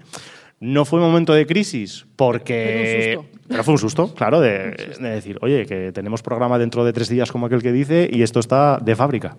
[0.61, 3.19] No fue un momento de crisis porque...
[3.47, 7.33] Pero, fue un susto, claro, de, decir, oye, que tenemos programa dentro de tres días
[7.33, 9.37] como aquel que dice y esto está de fábrica.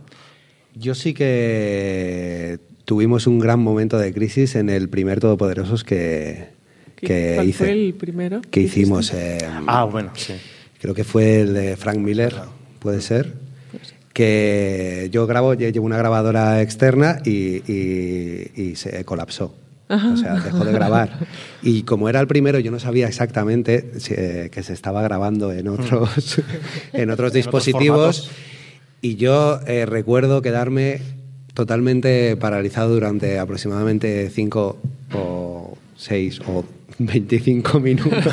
[0.74, 6.47] Yo sí que tuvimos un gran momento de crisis en el primer Todopoderosos que,
[6.95, 7.58] que ¿Cuál hice.
[7.60, 8.41] fue el primero?
[8.49, 9.13] Que hicimos.
[9.13, 10.34] Eh, ah, bueno, sí.
[10.82, 12.34] Creo que fue el de Frank Miller,
[12.80, 13.36] puede ser.
[14.12, 19.54] Que yo grabo, llevo una grabadora externa y, y, y se colapsó.
[19.88, 21.12] O sea, dejó de grabar.
[21.62, 25.67] Y como era el primero, yo no sabía exactamente eh, que se estaba grabando en
[25.67, 26.41] otros,
[26.93, 28.32] en otros dispositivos.
[28.99, 31.19] y yo eh, recuerdo quedarme
[31.60, 34.78] totalmente paralizado durante aproximadamente 5
[35.13, 36.63] o 6 o
[37.00, 38.24] 25 minutos.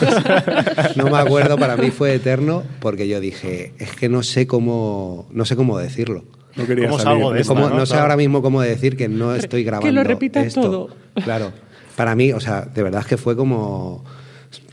[0.97, 5.27] no me acuerdo, para mí fue eterno porque yo dije, es que no sé cómo,
[5.33, 6.25] no sé cómo decirlo.
[6.55, 7.19] No quería ¿Cómo salir.
[7.19, 7.77] salgo de Es esta, como- no?
[7.77, 8.03] no sé Claro.
[8.05, 9.87] ahora mismo cómo decir que no estoy grabando.
[9.87, 10.61] Que lo repita esto.
[10.63, 10.89] todo.
[11.25, 11.53] Claro.
[11.97, 14.05] Para mí, o sea, de verdad es que fue como.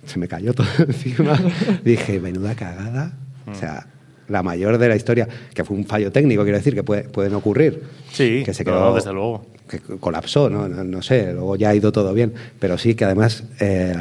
[0.06, 1.40] Se me cayó todo encima.
[1.84, 3.18] Dije, menuda cagada.
[3.52, 3.88] O sea,
[4.30, 7.34] la mayor de la historia, que fue un fallo técnico, quiero decir, que puede- pueden
[7.36, 7.82] ocurrir.
[8.12, 8.96] Sí, que se no, quedó.
[8.96, 9.46] desde luego.
[9.70, 10.68] Que colapsó, ¿no?
[10.68, 12.34] No, no sé, luego ya ha ido todo bien.
[12.60, 13.96] Pero sí que además, eh,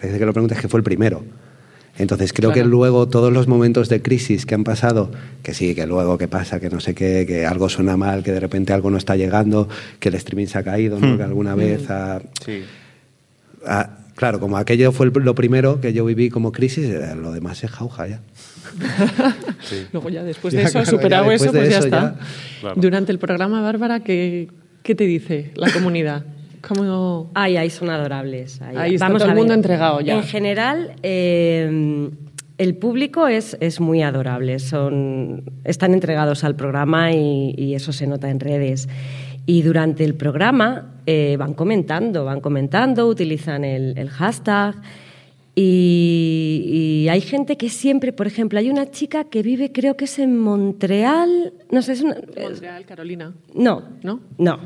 [0.00, 1.22] desde que lo preguntes, que fue el primero.
[1.98, 2.64] Entonces creo Claro.
[2.64, 5.10] que luego todos los momentos de crisis que han pasado,
[5.42, 8.32] que sí, que luego que pasa, que no sé qué, que algo suena mal, que
[8.32, 9.68] de repente algo no está llegando,
[10.00, 11.16] que el streaming se ha caído, ¿no?
[11.18, 12.62] que alguna vez ha, Sí.
[13.66, 17.64] ha- Claro, como aquello fue lo primero que yo viví como crisis, eh, lo demás
[17.64, 18.20] es jauja ya.
[19.92, 22.00] Luego ya después Ya, de eso, claro, superado ya eso, pues ya eso está.
[22.16, 22.26] ya-
[22.60, 22.80] Claro.
[22.80, 24.46] Durante el programa, Bárbara, ¿qué,
[24.84, 26.24] qué te dice la comunidad?
[26.60, 28.62] ¿Cómo, Ay, ahí son adorables.
[28.62, 30.14] Ahí, Ahí está Vamos todo el mundo entregado ya.
[30.14, 32.08] En general, eh,
[32.58, 34.60] el público es, es muy adorable.
[34.60, 38.88] Son, están entregados al programa y, y eso se nota en redes.
[39.46, 44.76] Y durante el programa eh, van comentando, van comentando, utilizan el, el hashtag.
[45.54, 50.06] Y, y hay gente que siempre, por ejemplo, hay una chica que vive, creo que
[50.06, 53.34] es en Montreal, no sé, es una, Montreal, Carolina.
[53.54, 54.20] no, ¿No?
[54.38, 54.58] no.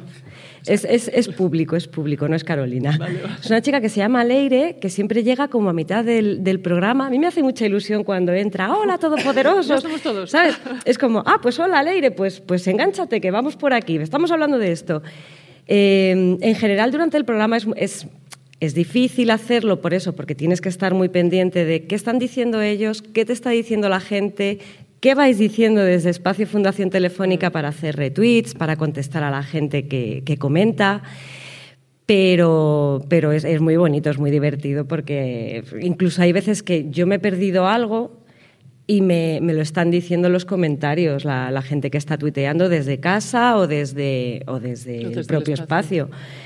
[0.65, 2.99] Es, es- es público, es público, no es Carolina.
[3.41, 6.61] Es una chica que se llama Leire, que siempre llega como a mitad del, del
[6.61, 7.07] programa.
[7.07, 9.69] A mí me hace mucha ilusión cuando entra, hola, todopoderosos.
[9.69, 10.31] Ya somos todos.
[10.31, 10.57] ¿Sabes?
[10.85, 14.59] Es como, ah, pues hola, Leire, pues, pues engánchate, que vamos por aquí, estamos hablando
[14.59, 15.03] de esto.
[15.69, 18.07] Eh, en general, durante el programa es, es,
[18.61, 22.63] es difícil hacerlo por eso, porque tienes que estar muy pendiente de qué están diciendo
[22.63, 24.59] ellos, qué te está diciendo la gente,
[25.01, 29.89] qué vais diciendo desde Espacio Fundación Telefónica para hacer retweets, para contestar a la gente
[29.89, 31.03] que, que comenta.
[32.07, 37.05] Pero, pero es, es muy bonito, es muy divertido, porque incluso hay veces que yo
[37.07, 38.21] me he perdido algo
[38.87, 43.01] y me, me lo están diciendo los comentarios, la, la gente que está tuiteando desde
[43.01, 46.05] casa o desde, o desde el desde el propio espacio.
[46.05, 46.46] espacio.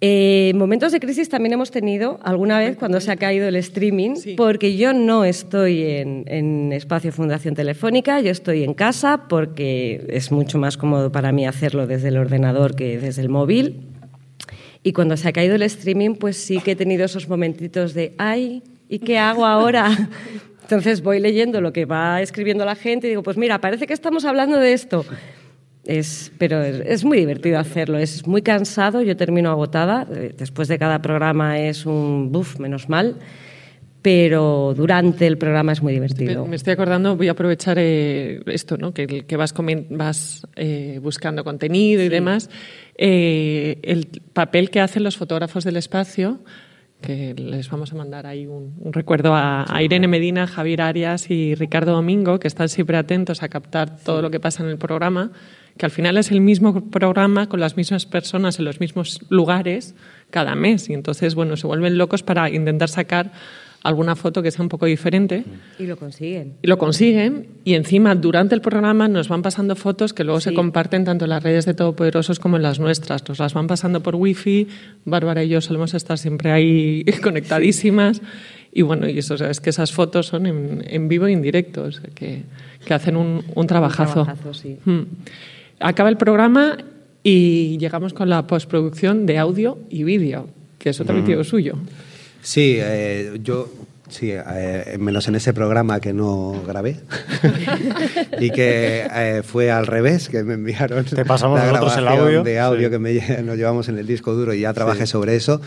[0.00, 4.16] Eh, momentos de crisis también hemos tenido alguna vez cuando se ha caído el streaming,
[4.16, 4.34] Sí.
[4.36, 10.30] porque yo no estoy en, en Espacio Fundación Telefónica, yo estoy en casa porque es
[10.30, 13.80] mucho más cómodo para mí hacerlo desde el ordenador que desde el móvil.
[14.82, 18.12] Y cuando se ha caído el streaming, pues sí que he tenido esos momentitos de,
[18.18, 19.88] ay, ¿y qué hago ahora?
[20.64, 23.94] Entonces voy leyendo lo que va escribiendo la gente y digo, pues mira, parece que
[23.94, 25.06] estamos hablando de esto.
[25.86, 30.68] Es, pero es, es muy divertido hacerlo, es muy cansado, yo termino agotada, eh, después
[30.68, 33.16] de cada programa es un buf, menos mal,
[34.00, 36.46] pero durante el programa es muy divertido.
[36.46, 38.92] Me estoy acordando, voy a aprovechar eh, esto, ¿no?
[38.92, 42.50] que, que vas, comen- vas eh, buscando contenido y demás.
[42.98, 46.38] Eh, el papel que hacen los fotógrafos del espacio,
[47.04, 51.54] que les vamos a mandar ahí un, recuerdo a, a Irene Medina, Javier Arias y
[51.54, 55.30] Ricardo Domingo, que están siempre atentos a captar todo lo que pasa en el programa,
[55.76, 59.94] que al final es el mismo programa con las mismas personas en los mismos lugares
[60.30, 60.88] cada mes.
[60.88, 63.32] Y entonces, bueno, se vuelven locos para intentar sacar
[63.84, 65.44] alguna foto que sea un poco diferente.
[65.78, 66.54] Y lo consiguen.
[66.62, 70.50] Y lo consiguen y encima durante el programa nos van pasando fotos que luego se
[70.50, 70.56] Sí.
[70.56, 73.28] comparten tanto en las redes de Todopoderosos como en las nuestras.
[73.28, 74.66] Nos las van pasando por wifi,
[75.04, 78.22] Bárbara y yo solemos estar siempre ahí conectadísimas
[78.72, 81.32] y bueno, y eso o sea, es que esas fotos son en, en vivo y
[81.34, 82.42] en directo, o sea, que,
[82.84, 84.24] que hacen un, un trabajazo.
[84.24, 84.78] trabajazo, sí.
[84.84, 85.02] Mm.
[85.78, 86.78] Acaba el programa
[87.22, 91.76] y llegamos con la postproducción de audio y vídeo, que eso también tiene lo suyo.
[92.44, 93.68] Sí, eh, yo
[94.10, 97.00] Sí, eh, menos en ese programa que no grabé
[98.38, 102.26] y que eh, fue al revés, que me enviaron Te pasamos la nosotros el grabación
[102.26, 102.42] audio.
[102.44, 102.90] de audio Sí.
[102.92, 105.60] que me, nos llevamos en el disco duro y ya trabajé sobre eso.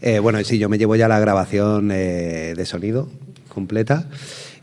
[0.00, 3.08] Eh, bueno, sí, yo me llevo ya la grabación eh, de sonido
[3.48, 4.08] completa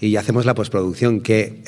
[0.01, 1.61] y ya hacemos la postproducción que...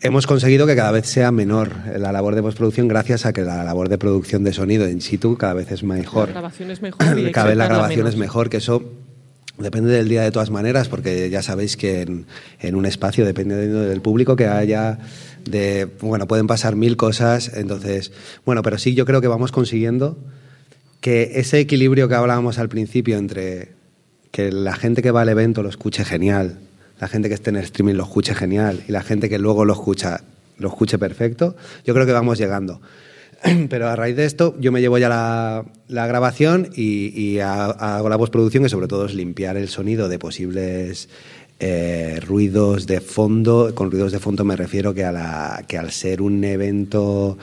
[0.00, 3.42] em, Hemos conseguido que cada vez sea menor la labor de postproducción gracias a que
[3.42, 6.28] la labor de producción de sonido in situ cada vez es mejor.
[6.28, 8.14] La grabación es mejor y cada vez la grabación menos.
[8.14, 8.82] es mejor, que eso
[9.58, 12.26] depende del día de todas maneras, porque ya sabéis que en,
[12.60, 14.98] en un espacio, dependiendo del público que haya,
[15.44, 18.12] de, bueno, pueden pasar mil cosas, entonces,
[18.44, 20.18] bueno, pero sí yo creo que vamos consiguiendo
[21.00, 23.72] que ese equilibrio que hablábamos al principio entre
[24.30, 26.58] que la gente que va al evento lo escuche genial,
[27.00, 29.64] la gente que esté en el streaming lo escuche genial y la gente que luego
[29.64, 30.20] lo escucha
[30.58, 32.80] lo escuche perfecto, yo creo que vamos llegando.
[33.70, 37.64] Pero a raíz de esto yo me llevo ya la, la grabación y, y ha-
[37.96, 41.08] hago la postproducción que sobre todo es limpiar el sonido de posibles
[41.60, 43.72] eh, ruidos de fondo.
[43.74, 47.38] Con ruidos de fondo me refiero que, a la, que al ser un evento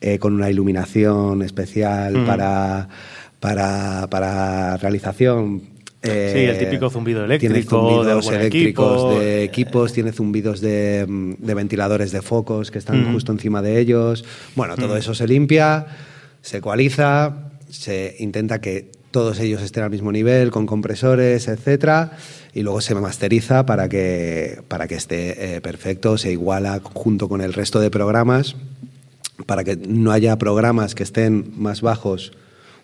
[0.00, 2.26] eh, con una iluminación especial Mm.
[2.26, 2.88] para,
[3.40, 5.71] para, para realización.
[6.02, 10.12] Eh, Sí, el típico zumbido tiene eléctrico, zumbidos de eléctricos equipo, de eh, equipos, tiene
[10.12, 11.06] zumbidos de,
[11.38, 13.12] de ventiladores de focos que están Mm.
[13.14, 14.24] justo encima de ellos.
[14.54, 15.86] Bueno, todo eso se limpia,
[16.40, 22.12] se ecualiza, se intenta que todos ellos estén al mismo nivel, con compresores, etcétera,
[22.54, 27.42] y luego se masteriza para que, para que esté eh, perfecto, se iguala junto con
[27.42, 28.56] el resto de programas,
[29.46, 32.32] para que no haya programas que estén más bajos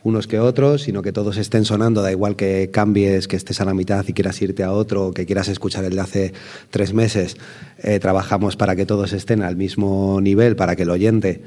[0.03, 3.65] unos que otros, sino que todos estén sonando, da igual que cambies, que estés a
[3.65, 6.33] la mitad y quieras irte a otro, o que quieras escuchar el de hace
[6.71, 7.37] tres meses,
[7.79, 11.43] eh, trabajamos para que todos estén al mismo nivel, para que el oyente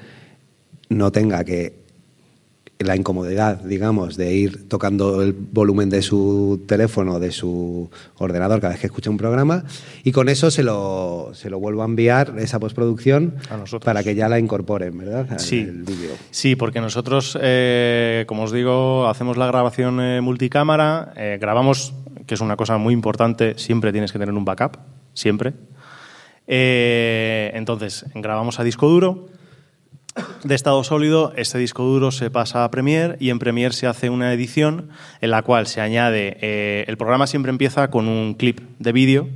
[0.89, 1.80] no tenga que
[2.83, 8.73] la incomodidad, digamos, de ir tocando el volumen de su teléfono, de su ordenador cada
[8.73, 9.63] vez que escucha un programa,
[10.03, 13.85] y con eso se lo, se lo vuelvo a enviar, esa postproducción, A nosotros.
[13.85, 15.27] para que ya la incorporen, ¿verdad?
[15.31, 15.59] Al- Sí.
[15.59, 15.85] el.
[16.31, 21.93] Sí, porque nosotros, eh, como os digo, hacemos la grabación eh, multicámara, eh, grabamos,
[22.25, 24.77] que es una cosa muy importante, siempre tienes que tener un backup,
[25.13, 25.53] siempre.
[27.53, 29.27] Entonces, grabamos a disco duro,
[30.43, 34.09] de estado sólido, este disco duro se pasa a Premiere y en Premiere se hace
[34.09, 34.89] una edición
[35.21, 39.29] en la cual se añade, eh, el programa siempre empieza con un clip de vídeo.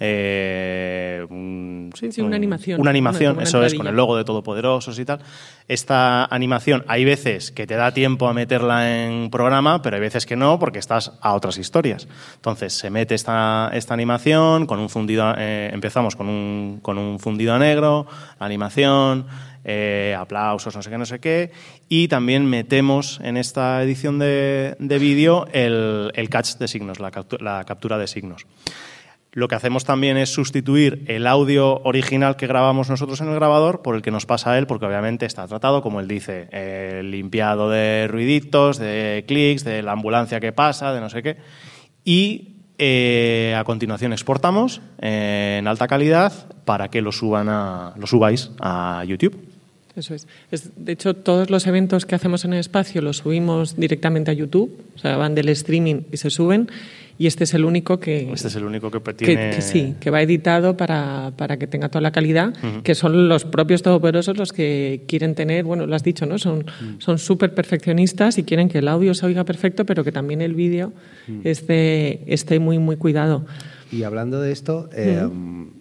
[0.00, 2.80] eh, un- Sí, sí, una animación.
[2.80, 5.18] Una animación, Una- eso es, con el logo de Todopoderosos y tal.
[5.66, 10.24] Esta animación, hay veces que te da tiempo a meterla en programa, pero hay veces
[10.24, 12.06] que no, porque estás a otras historias.
[12.36, 17.18] Entonces, se mete esta, esta animación con un fundido, eh, empezamos con un, con un
[17.18, 18.06] fundido a negro,
[18.38, 19.26] animación,
[19.64, 21.50] eh, aplausos, no sé qué, no sé qué,
[21.88, 27.40] y también metemos en esta edición de, de vídeo el, catch de signos, la captu-
[27.40, 28.46] la captura de signos.
[29.32, 33.82] Lo que hacemos también es sustituir el audio original que grabamos nosotros en el grabador
[33.82, 37.02] por el que nos pasa a él, porque obviamente está tratado, como él dice, eh,
[37.04, 41.36] limpiado de ruiditos, de clics, de la ambulancia que pasa, de no sé qué.
[42.04, 46.32] Y eh, a continuación exportamos en alta calidad
[46.64, 49.47] para que lo, suban a, lo subáis a YouTube.
[49.98, 50.26] Eso es.
[50.50, 54.34] Es- De hecho, todos los eventos que hacemos en el espacio los subimos directamente a
[54.34, 56.68] YouTube, o sea, van del streaming y se suben,
[57.20, 59.50] y este es el único que, Este es el único que tiene...
[59.50, 63.44] que sí, que va editado para, para que tenga toda la calidad, que son los
[63.44, 66.38] propios todopoderosos los que quieren tener, bueno, lo has dicho, ¿no?
[66.38, 66.64] Son
[66.98, 70.54] son súper perfeccionistas y quieren que el audio se oiga perfecto, pero que también el
[70.54, 70.92] vídeo
[71.44, 73.44] esté, esté muy, muy cuidado.
[73.90, 75.26] Y hablando de esto, eh,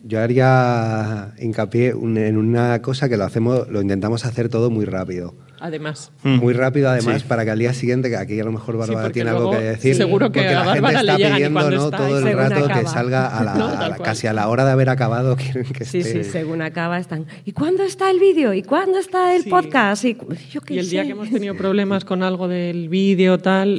[0.06, 4.86] yo haría hincapié un- en una cosa que lo hacemos, lo intentamos hacer todo muy
[4.86, 5.36] rápido.
[5.60, 6.12] Además.
[6.24, 6.36] Mm.
[6.38, 7.28] Muy rápido, además, Sí.
[7.28, 9.58] para que al día siguiente, que aquí a lo mejor Bárbara porque tiene algo que
[9.58, 9.96] decir.
[9.96, 11.86] seguro que porque a la gente está pidiendo ¿no?
[11.86, 14.08] está, todo el rato que salga a la, No, a tal la- cual.
[14.08, 15.36] casi a la hora de haber acabado.
[15.36, 16.24] Quieren que Sí, esté.
[16.24, 17.26] sí, según acaba están.
[17.44, 18.54] ¿Y cuándo está el vídeo?
[18.54, 19.50] ¿Y cuándo está el Sí.
[19.50, 20.06] podcast?
[20.06, 20.16] Y,
[20.52, 23.76] yo qué Y el día que hemos tenido problemas con algo del vídeo, tal,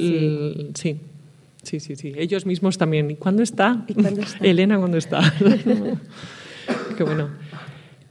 [0.74, 1.00] Sí.
[1.62, 1.80] Sí.
[1.80, 2.12] Sí, sí.
[2.16, 3.10] Ellos mismos también.
[3.10, 3.84] ¿Y cuándo está?
[3.86, 4.38] ¿Y cuándo está?
[4.44, 5.20] Elena, ¿cuándo está?
[6.96, 7.28] Qué bueno.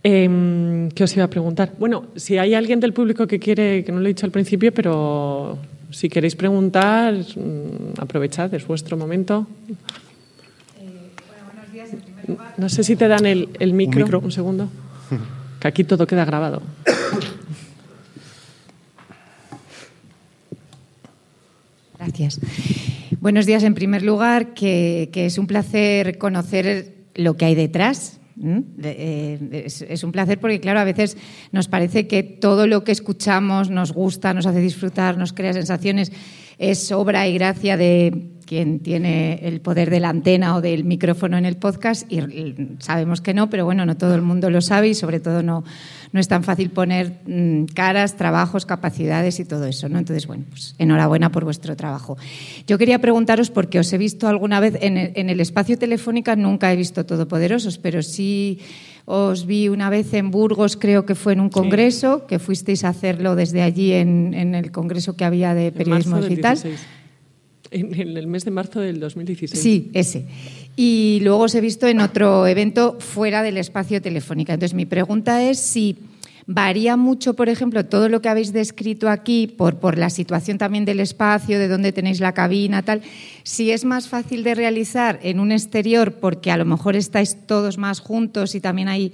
[0.03, 1.73] Em, ¿Qué os iba a preguntar?
[1.77, 4.73] Bueno, si hay alguien del público que quiere, que no lo he dicho al principio,
[4.73, 5.57] pero
[5.91, 9.47] si queréis preguntar, mm, aprovechad, es vuestro momento.
[12.57, 14.19] No sé si te dan el, el micro, micro?
[14.19, 14.69] un segundo.
[15.59, 16.61] Que aquí todo queda grabado.
[21.97, 22.39] Gracias.
[23.19, 28.19] Buenos días en primer lugar, que, que es un placer conocer lo que hay detrás.
[28.83, 31.17] eh, es un placer porque, claro, a veces
[31.51, 36.11] nos parece que todo lo que escuchamos nos gusta, nos hace disfrutar, nos crea sensaciones.
[36.57, 41.37] Es obra y gracia de quien tiene el poder de la antena o del micrófono
[41.37, 42.21] en el podcast y
[42.79, 45.63] sabemos que no, pero bueno, no todo el mundo lo sabe y sobre todo no,
[46.13, 49.99] no es tan fácil poner mm, caras, trabajos, capacidades y todo eso, ¿no?
[49.99, 52.17] Entonces, bueno, pues enhorabuena por vuestro trabajo.
[52.65, 56.75] Yo quería preguntaros, porque os he visto alguna vez en el, espacio telefónica, nunca he
[56.75, 58.59] visto Todopoderosos, pero sí
[59.09, 62.89] os vi una vez en Burgos, creo que fue en un congreso, que fuisteis a
[62.89, 66.59] hacerlo desde allí en, en, el congreso que había de periodismo digital.
[67.71, 69.63] En, en el mes de marzo del 2016.
[69.63, 70.25] Sí, ese.
[70.75, 74.53] Y luego os he visto en otro evento fuera del espacio telefónica.
[74.53, 75.95] Entonces, mi pregunta es si
[76.47, 80.85] varía mucho, por ejemplo, todo lo que habéis descrito aquí por, por la situación también
[80.85, 83.01] del espacio, de dónde tenéis la cabina, tal,
[83.47, 87.77] si es más fácil de realizar en un exterior porque a lo mejor estáis todos
[87.77, 89.13] más juntos y también hay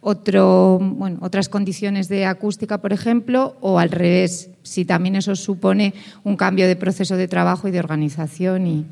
[0.00, 5.94] otro, bueno, otras condiciones de acústica, por ejemplo, o al revés, si también eso supone
[6.22, 8.66] un cambio de proceso de trabajo y de organización.
[8.68, 8.86] Y...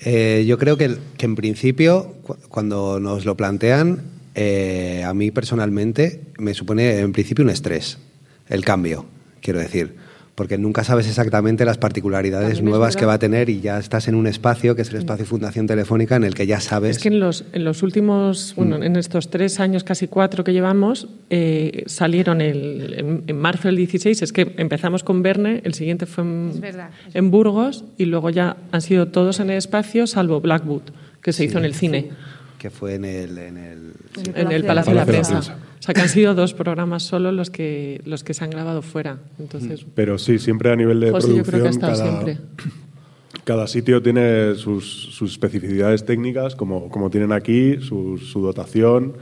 [0.00, 2.16] Eh, yo creo que, en principio,
[2.50, 4.02] cuando nos lo plantean,
[4.34, 7.96] eh, a mí personalmente me supone en principio un estrés,
[8.50, 9.06] el cambio,
[9.40, 10.07] quiero decir
[10.38, 14.14] porque nunca sabes exactamente las particularidades nuevas que va a tener y ya estás en
[14.14, 16.98] un espacio que es el espacio Fundación Telefónica en el que ya sabes.
[16.98, 18.82] Es que en los, en los últimos, bueno, mm.
[18.84, 24.22] en estos tres años, casi cuatro que llevamos, eh, salieron el, en, marzo del 16,
[24.22, 26.62] es que empezamos con Verne, el siguiente fue en,
[27.14, 30.82] en, Burgos y luego ya han sido todos en el espacio, salvo Blackwood,
[31.20, 32.10] que se hizo en el cine.
[32.58, 33.92] Que fue en el, en el,
[34.34, 35.38] en el Palacio, de la Prensa.
[35.38, 38.82] O sea, que han sido dos programas solo los que, los que se han grabado
[38.82, 39.18] fuera.
[39.38, 39.90] Entonces, mm.
[39.94, 42.38] Pero sí, siempre a nivel de José, producción, yo creo que ha cada, siempre.
[43.44, 49.14] cada sitio tiene sus, sus especificidades técnicas, como, como tienen aquí, su, su, dotación,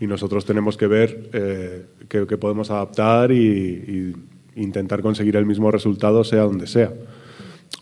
[0.00, 4.14] y nosotros tenemos que ver eh, qué, qué, podemos adaptar y, y,
[4.56, 6.92] intentar conseguir el mismo resultado, sea donde sea.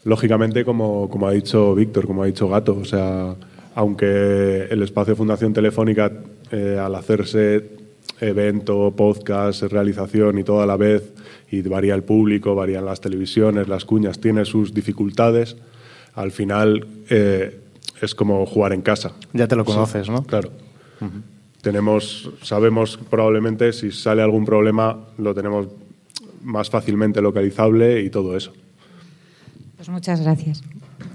[0.04, 3.34] Lógicamente, como, como ha dicho Víctor, como ha dicho Gato, o sea,
[3.76, 6.10] aunque el espacio de Fundación Telefónica,
[6.50, 7.76] eh, al hacerse
[8.22, 11.12] evento, podcast, realización y todo a la vez,
[11.50, 15.56] y varía el público, varían las televisiones, las cuñas, tiene sus dificultades,
[16.14, 17.60] al final eh,
[18.00, 19.12] es como jugar en casa.
[19.34, 20.22] Ya te lo conoces, sí, ¿no?
[20.24, 20.52] Claro.
[21.02, 21.22] Uh -huh.
[21.60, 25.68] Tenemos, sabemos probablemente si sale algún problema, lo tenemos
[26.42, 28.54] más fácilmente localizable y todo eso.
[29.76, 30.62] Pues muchas gracias.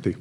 [0.04, 0.16] Sí.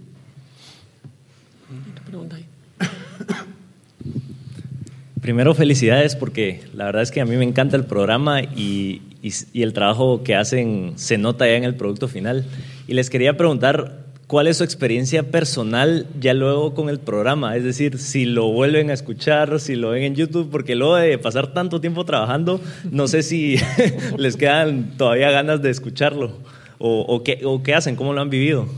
[5.20, 9.32] Primero, felicidades porque la verdad es que a mí me encanta el programa y, y,
[9.52, 12.46] y, el trabajo que hacen se nota ya en el producto final.
[12.88, 14.00] Y les quería preguntar
[14.30, 18.90] cuál es su experiencia personal ya luego con el programa, es decir, si lo vuelven
[18.90, 22.60] a escuchar, si lo ven en YouTube, porque luego de pasar tanto tiempo trabajando,
[22.92, 23.56] no sé si
[24.18, 26.30] les quedan todavía ganas de escucharlo
[26.78, 28.68] o, o, qué, o qué hacen, cómo lo han vivido.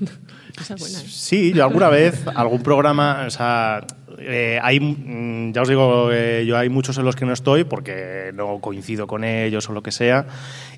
[1.08, 3.84] Sí, yo alguna vez, algún programa, o sea,
[4.18, 8.30] eh, hay, mm, ya os digo, yo hay muchos en los que no estoy porque
[8.34, 10.26] no coincido con ellos o lo que sea.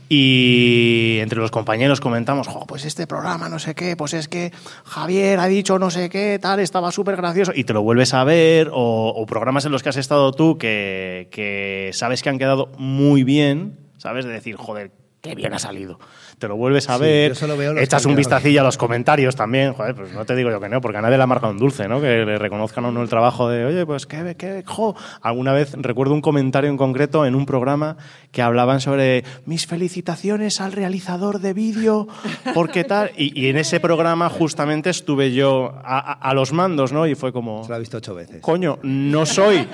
[0.09, 4.53] Y entre los compañeros comentamos, pues este programa no sé qué, pues es que
[4.85, 7.53] Javier ha dicho no sé qué, tal, estaba súper gracioso.
[7.55, 10.59] Y te lo vuelves a ver, o, o, programas en los que has estado tú
[10.59, 14.25] que, que sabes que han quedado muy bien, ¿sabes?
[14.25, 15.99] De decir, joder, qué bien ha salido
[16.39, 17.37] te lo vuelves a sí, ver,
[17.79, 20.81] echas un vistacillo a los comentarios también, joder, pues no te digo yo que no,
[20.83, 22.01] porque a nadie le ha marcado un dulce, ¿no?
[22.01, 24.95] Que le reconozcan a uno el trabajo de, oye, pues qué, qué, jo.
[25.23, 27.97] Alguna vez recuerdo un comentario en concreto en un programa
[28.33, 32.07] que hablaban sobre mis felicitaciones al realizador de vídeo,
[32.53, 36.93] porque tal, y, y, en ese programa justamente estuve yo a, a, a, los mandos,
[36.93, 37.07] ¿no?
[37.07, 37.65] Y fue como...
[37.65, 38.43] Se lo ha visto ocho veces.
[38.43, 39.67] Coño, no soy,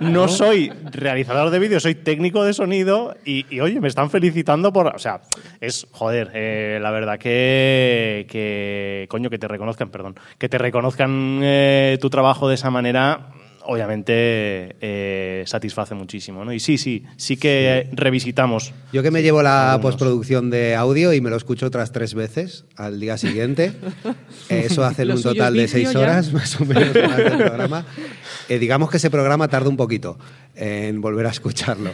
[0.00, 0.28] no, ¿No?
[0.28, 4.86] soy realizador de vídeo, soy técnico de sonido y, y, oye, me están felicitando por,
[4.86, 5.22] o sea,
[5.60, 11.40] es, joder, eh, la verdad que, que, coño, que te reconozcan, perdón, que te reconozcan
[11.42, 13.28] eh, tu trabajo de esa manera,
[13.66, 16.52] obviamente eh, satisface muchísimo, ¿no?
[16.52, 17.96] Y sí, sí, sí que sí.
[17.96, 18.72] revisitamos.
[18.92, 19.92] Yo que me llevo la algunos.
[19.92, 23.72] postproducción de audio y me lo escucho otras tres veces al día siguiente,
[24.48, 26.32] eso hace un total de seis horas, ya.
[26.34, 27.86] más o menos, más del programa.
[28.48, 30.18] Eh, digamos que ese programa tarda un poquito
[30.54, 31.90] en volver a escucharlo.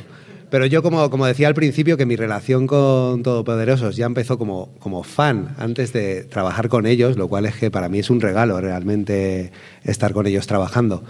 [0.50, 4.74] Pero yo, como, como decía al principio, que mi relación con Todopoderosos ya empezó como,
[4.80, 8.20] como fan antes de trabajar con ellos, lo cual es que para mí es un
[8.20, 9.52] regalo realmente
[9.84, 11.04] estar con ellos trabajando.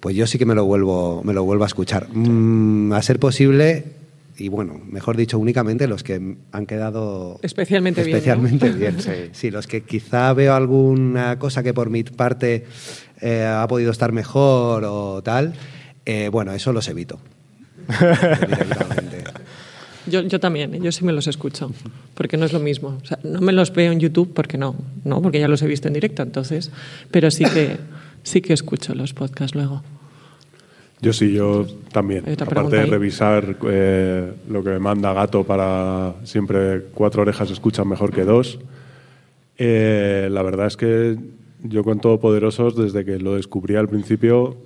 [0.00, 2.08] Pues yo sí que me lo vuelvo, me lo vuelvo a escuchar.
[2.12, 3.84] Mm, a ser posible,
[4.40, 8.80] y bueno, mejor dicho, únicamente los que han quedado especialmente, especialmente bien.
[8.80, 8.96] bien.
[8.96, 9.02] ¿no?
[9.02, 9.30] sí.
[9.32, 12.64] sí, los que quizá veo alguna cosa que por mi parte
[13.20, 15.54] eh, ha podido estar mejor o tal,
[16.06, 17.20] eh, bueno, eso los evito.
[20.06, 20.80] Yo, yo también, ¿eh?
[20.82, 21.70] yo sí me los escucho,
[22.14, 22.98] porque no es lo mismo.
[23.02, 24.74] O sea, no me los veo en YouTube porque no,
[25.04, 26.70] no, porque ya los he visto en directo, entonces,
[27.10, 27.76] pero sí que,
[28.22, 29.82] sí que escucho los podcasts luego.
[31.02, 32.24] Yo sí, yo también.
[32.40, 32.90] Aparte de ahí.
[32.90, 38.58] revisar eh, lo que me manda Gato para siempre cuatro orejas escuchan mejor que dos,
[39.56, 41.16] eh, la verdad es que
[41.62, 44.56] yo con Todopoderosos, desde que lo descubrí al principio,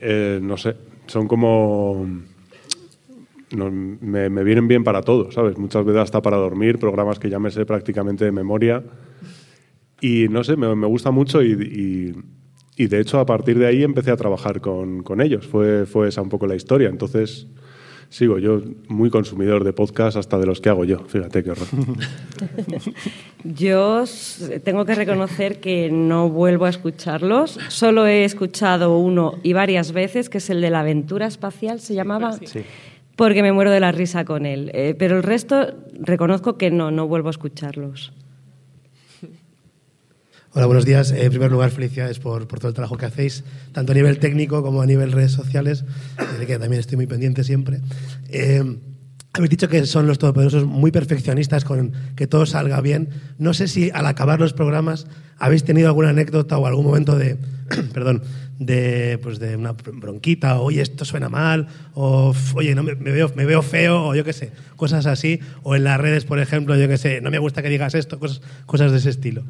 [0.00, 0.76] eh, no sé,
[1.06, 2.06] son como...
[3.50, 5.58] me, vienen bien para todo, ¿sabes?
[5.58, 8.82] Muchas veces hasta para dormir, programas que ya me sé prácticamente de memoria.
[10.00, 12.14] Y no sé, me, me gusta mucho y, y-
[12.74, 15.46] y de hecho a partir de ahí empecé a trabajar con, con ellos.
[15.46, 16.88] Fue, fue esa un poco la historia.
[16.88, 17.46] Entonces
[18.12, 20.98] sigo yo muy consumidor de podcast hasta de los que hago yo.
[20.98, 21.66] Fíjate qué horror.
[23.44, 24.04] Yo
[24.62, 27.58] tengo que reconocer que no vuelvo a escucharlos.
[27.68, 31.94] Solo he escuchado uno y varias veces, que es el de la aventura espacial, se
[31.94, 32.38] llamaba.
[33.16, 34.70] Porque me muero de la risa con él.
[34.74, 38.12] Eh, pero el resto reconozco que no, no vuelvo a escucharlos.
[40.54, 41.10] Hola, buenos días.
[41.12, 44.18] Eh, en primer lugar, felicidades por, por todo el trabajo que hacéis, tanto a nivel
[44.18, 45.84] técnico como a nivel redes sociales,
[46.38, 47.80] del que también estoy muy pendiente siempre.
[48.28, 48.62] Eh,
[49.32, 53.08] habéis dicho que son los todopoderosos muy perfeccionistas con que todo salga bien.
[53.38, 55.06] No sé si al acabar los programas
[55.38, 57.38] habéis tenido alguna anécdota o algún momento de,
[57.94, 58.22] perdón,
[58.58, 62.94] de, pues de una bronquita, o, oye, esto suena mal, o "F- oye, no, me,
[62.94, 65.40] me veo, me veo feo, o yo qué sé, cosas así.
[65.62, 68.18] O en las redes, por ejemplo, yo qué sé, no me gusta que digas esto,
[68.20, 69.42] cosas, cosas de ese estilo.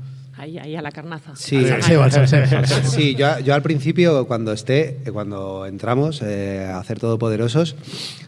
[0.43, 1.37] Ahí, ahí a la carnaza.
[1.37, 2.47] Sí, salseo, salseo.
[2.91, 7.77] Sí, yo, yo al principio, cuando esté, cuando entramos eh, a hacer Todopoderosos,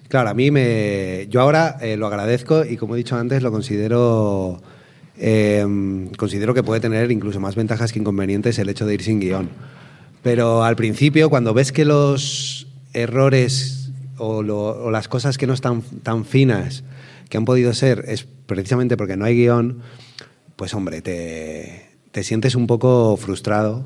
[0.06, 1.26] claro, a mí me.
[1.28, 4.62] Yo ahora eh, lo agradezco y, como he dicho antes, lo considero.
[5.18, 9.18] eh, considero que puede tener incluso más ventajas que inconvenientes el hecho de ir sin
[9.18, 9.48] guion.
[10.22, 15.52] Pero al principio, cuando ves que los errores o, lo- o las cosas que no
[15.52, 16.84] están tan finas
[17.28, 19.80] que han podido ser es precisamente porque no hay guion,
[20.54, 23.84] pues hombre, te, te sientes un poco frustrado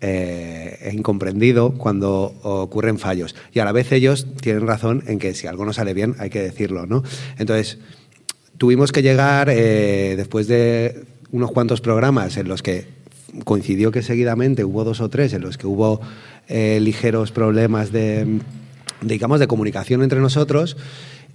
[0.00, 3.36] eh, e incomprendido cuando ocurren fallos.
[3.52, 6.30] Y a la vez ellos tienen razón en que si algo no sale bien hay
[6.30, 7.02] que decirlo, ¿no?
[7.36, 7.76] Entonces,
[8.56, 12.86] tuvimos que llegar eh, después de unos cuantos programas en los que
[13.44, 16.00] coincidió que seguidamente hubo dos o tres en los que hubo
[16.48, 18.40] eh, ligeros problemas de,
[19.02, 20.78] digamos, de comunicación entre nosotros.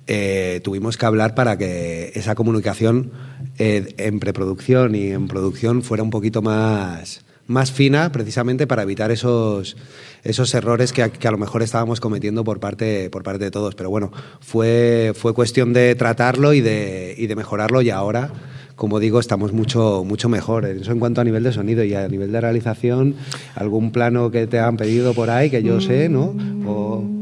[0.08, 3.12] Eh, tuvimos que hablar para que esa comunicación
[3.58, 9.12] eh, en preproducción y en producción fuera un poquito más, más fina, precisamente para evitar
[9.12, 9.78] esos,
[10.24, 13.52] esos errores que a, que a lo mejor estábamos cometiendo por parte, por parte de
[13.52, 13.76] todos.
[13.76, 18.32] Pero bueno, fue, fue cuestión de tratarlo y de, y de mejorarlo y ahora,
[18.76, 20.66] como digo, estamos mucho, mucho mejor.
[20.66, 23.16] Eso en cuanto a nivel de sonido y a nivel de realización,
[23.54, 26.36] algún plano que te han pedido por ahí que yo sé, ¿no?
[26.66, 27.20] O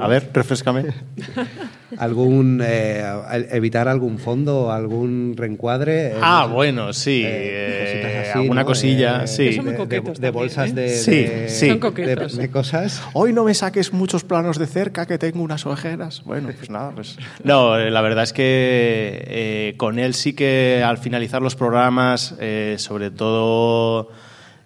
[0.00, 0.84] A ver, refrescame.
[1.98, 3.02] algún eh,
[3.50, 6.08] evitar algún fondo, algún reencuadre.
[6.12, 6.52] eh, Ah, sé.
[6.54, 7.22] bueno, sí.
[7.24, 7.30] Eh,
[8.04, 8.66] eh, así, alguna ¿no?
[8.66, 9.44] cosilla, Eh, sí.
[9.46, 10.74] Que son muy de- bolsas ¿eh?
[10.74, 11.66] de, Sí, de- sí.
[11.66, 12.36] Son de- coquetos.
[12.36, 13.02] de cosas.
[13.14, 16.22] Hoy no me saques muchos planos de cerca, que tengo unas ojeras.
[16.24, 17.16] Bueno, pues nada, pues.
[17.42, 18.44] No, eh, la verdad es que
[19.26, 24.10] eh, con él sí que al finalizar los programas, eh, sobre todo.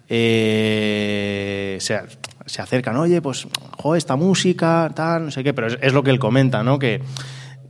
[0.09, 1.99] eh, se,
[2.45, 6.11] se acercan, oye, pues, jo, esta música, tal, no sé qué, pero es, lo que
[6.11, 6.79] él comenta, ¿no?
[6.79, 7.01] Que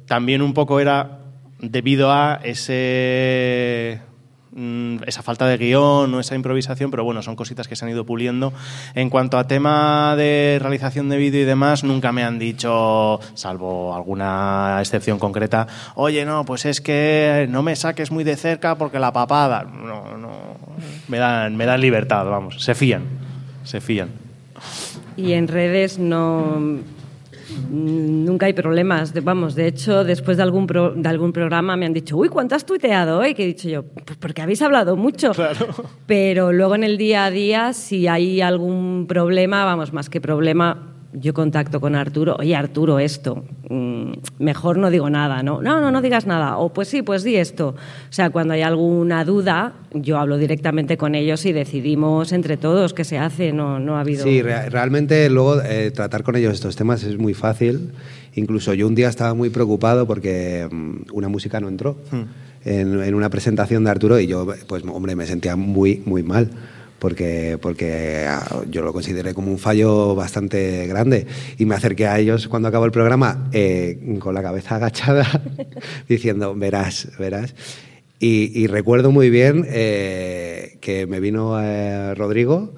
[0.07, 1.19] también un poco era
[1.59, 4.01] debido a ese
[4.51, 7.91] mm, esa falta de guion o esa improvisación, pero bueno, son cositas que se han
[7.91, 8.51] ido puliendo.
[8.95, 13.95] En cuanto a tema de realización de vídeo y demás, nunca me han dicho, salvo
[13.95, 18.99] alguna excepción concreta, oye, no, pues es que no me saques muy de cerca porque
[18.99, 19.63] la papada.
[19.63, 20.57] No, no,
[21.07, 23.03] me dan, me dan libertad, vamos, se fían,
[23.63, 24.22] se fían.
[25.17, 26.79] Y en redes no
[27.69, 29.13] nunca hay problemas.
[29.23, 32.55] Vamos, de hecho, después de algún pro- de algún programa me han dicho, uy, ¿cuánto
[32.55, 33.33] has tuiteado hoy?
[33.35, 35.31] Que he dicho yo, pues porque habéis hablado mucho.
[36.07, 40.92] Pero luego en el día a día, si hay algún problema, vamos, más que problema,
[41.13, 45.61] yo contacto con Arturo, oye Arturo, esto, mm, mejor no digo nada, ¿no?
[45.61, 46.57] No, no, no digas nada.
[46.57, 47.69] O pues sí, pues di esto.
[47.69, 52.93] O sea, cuando hay alguna duda, yo hablo directamente con ellos y decidimos entre todos
[52.93, 54.23] qué se hace, no, no ha habido...
[54.23, 57.91] Sí, rea- realmente luego eh, tratar con ellos estos temas es muy fácil.
[58.35, 61.97] Incluso yo un día estaba muy preocupado porque mm, una música no entró
[62.65, 66.49] en, en una presentación de Arturo y yo, pues hombre, me sentía muy, muy mal.
[67.03, 71.27] Porque, porque ah, yo lo consideré como un fallo bastante grande.
[71.57, 75.27] Y me acerqué a ellos cuando acabó el programa eh, con la cabeza agachada,
[76.07, 77.55] diciendo, verás, verás.
[78.19, 82.73] Y, y recuerdo muy bien eh, que me vino eh, Rodrigo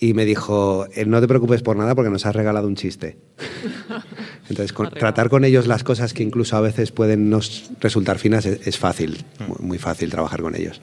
[0.00, 3.18] y me dijo, eh, no te preocupes por nada porque nos has regalado un chiste.
[4.48, 7.38] Entonces, con, tratar con ellos las cosas que incluso a veces pueden no
[7.78, 10.80] resultar finas es, es fácil, muy, muy fácil trabajar con ellos.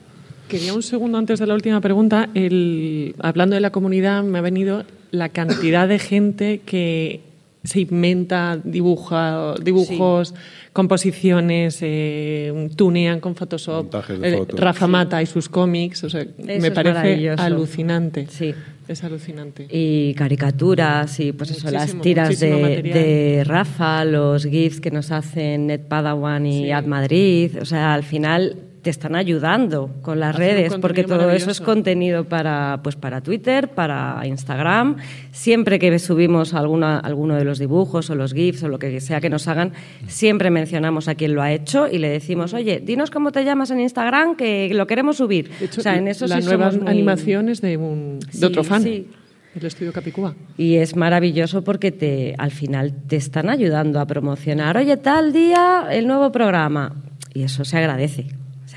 [0.48, 2.28] Quería un segundo antes de la última pregunta.
[2.34, 7.20] El, hablando de la comunidad, me ha venido la cantidad de gente que
[7.64, 10.34] se inventa dibuja, dibujos,
[10.72, 13.94] composiciones, eh, tunean con Photoshop.
[14.22, 14.46] Eh.
[14.54, 16.04] Rafa Mata y sus cómics.
[16.04, 18.26] O sea, me parece alucinante.
[18.30, 18.54] Sí.
[18.86, 19.66] Es alucinante.
[19.70, 25.82] Y caricaturas y pues eso, las tiras de, Rafa, los GIFs que nos hacen Net
[25.82, 26.70] Padawan y Sí.
[26.70, 27.58] Ad Madrid.
[27.60, 28.56] O sea, al final
[28.88, 33.68] te están ayudando con las redes, porque todo eso es contenido para, pues para Twitter,
[33.68, 34.96] para Instagram.
[35.30, 39.20] Siempre que subimos alguna, alguno de los dibujos o los GIFs o lo que sea
[39.20, 39.74] que nos hagan,
[40.06, 43.70] siempre mencionamos a quien lo ha hecho y le decimos, oye, dinos cómo te llamas
[43.72, 45.50] en Instagram, que lo queremos subir.
[45.58, 48.20] De hecho, o sea, en eso la sí nueva somos muy- animación es de, un,
[48.32, 49.06] de otro fan, sí.
[49.54, 50.34] el estudio Capicúa.
[50.56, 54.78] Y es maravilloso porque te, al final te están ayudando a promocionar.
[54.78, 56.94] Oye, tal día el nuevo programa.
[57.34, 58.28] Y eso se agradece.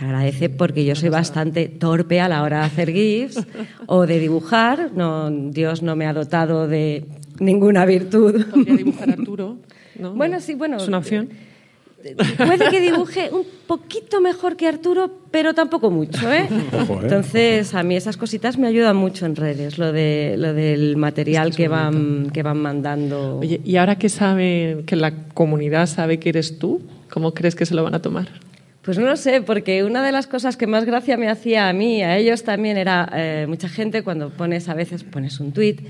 [0.02, 3.46] Se agradece porque yo soy bastante torpe a la hora de hacer GIFs
[3.86, 4.90] o de dibujar.
[4.96, 7.06] No, Dios no me ha dotado de
[7.40, 8.48] ninguna virtud.
[8.50, 9.58] Podría dibujar Arturo.
[10.00, 10.16] ¿no?
[10.16, 10.78] Bueno, sí, bueno.
[10.78, 11.30] Es una opción.
[12.36, 16.50] Puede que dibuje un poquito mejor que Arturo, pero tampoco mucho, ¿eh?
[16.82, 17.00] Ojo, ¿eh?
[17.04, 21.56] Entonces, a mí esas cositas me ayudan mucho en redes, lo, de, lo del material
[21.56, 23.38] que, van, que van mandando.
[23.38, 26.82] Oye, ¿y ahora que sabe, que la comunidad sabe que eres tú?
[27.12, 28.30] ¿Cómo crees que se lo van a tomar?
[28.84, 31.74] Pues no lo sé, porque una de las cosas que más gracia me hacía a
[31.74, 35.82] mí, a ellos también, era eh, mucha gente cuando pones a veces pones un tuit.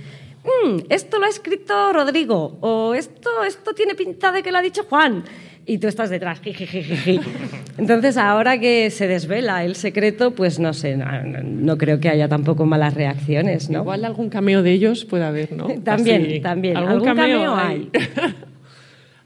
[0.43, 4.61] "Mm, esto lo ha escrito Rodrigo o esto, esto tiene pinta de que lo ha
[4.61, 5.23] dicho Juan
[5.65, 6.41] y tú estás detrás.
[7.77, 12.65] Entonces ahora que se desvela el secreto, pues no sé, no, creo que haya tampoco
[12.65, 13.81] malas reacciones, ¿no?
[13.81, 15.67] Igual algún cameo de ellos puede haber, ¿no?
[15.83, 16.75] También, Así, también.
[16.75, 17.89] Algún cameo hay.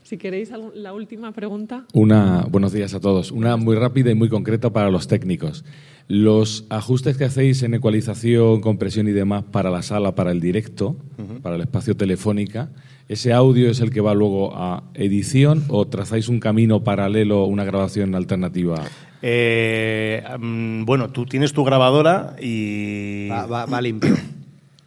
[0.05, 1.85] si queréis algún- la última pregunta.
[1.93, 3.31] Una, buenos días a todos.
[3.31, 5.65] Una muy rápida y muy concreta para los técnicos.
[6.07, 10.95] Los ajustes que hacéis en ecualización, compresión y demás para la sala, para el directo,
[11.41, 12.69] para el espacio telefónica,
[13.09, 17.63] ¿ese audio es el que va luego a edición o trazáis un camino paralelo, una
[17.63, 18.83] grabación alternativa?
[19.23, 24.13] Eh, mm, bueno, tú tienes tu grabadora y Va, va- va limpio.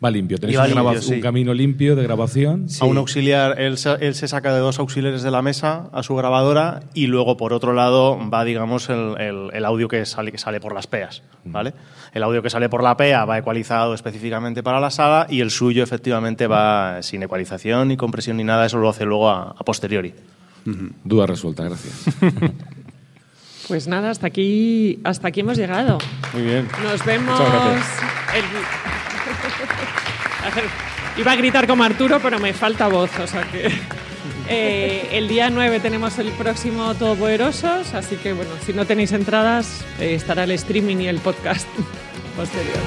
[0.05, 1.15] Va limpio, tenéis un, graba- limpio, sí.
[1.15, 2.67] un camino limpio de grabación.
[2.81, 6.05] a un auxiliar, él, se- él se saca de dos auxiliares de la mesa a
[6.05, 10.31] su grabadora y luego por otro lado va, digamos, el, el- el audio que sale,
[10.31, 11.73] que sale por las PEAs, ¿vale?
[12.15, 15.51] El audio que sale por la PEA va ecualizado específicamente para la sala y el
[15.51, 19.65] suyo efectivamente va sin ecualización ni compresión ni nada, eso lo hace luego a, a
[19.65, 20.15] posteriori.
[21.03, 22.05] Duda resuelta, gracias.
[23.67, 25.99] Pues nada, hasta aquí, hasta aquí hemos llegado.
[26.33, 26.67] Muy bien.
[26.83, 27.39] Nos vemos.
[27.39, 27.87] Muchas gracias.
[28.37, 28.98] el-
[31.17, 33.73] Iba a gritar como Arturo, pero me falta voz, o sea que.
[34.51, 39.85] Eh, el día 9 tenemos el próximo Todopoderosos, así que bueno, si no tenéis entradas,
[40.01, 41.69] eh, estará el streaming y el podcast
[42.37, 42.79] posterior.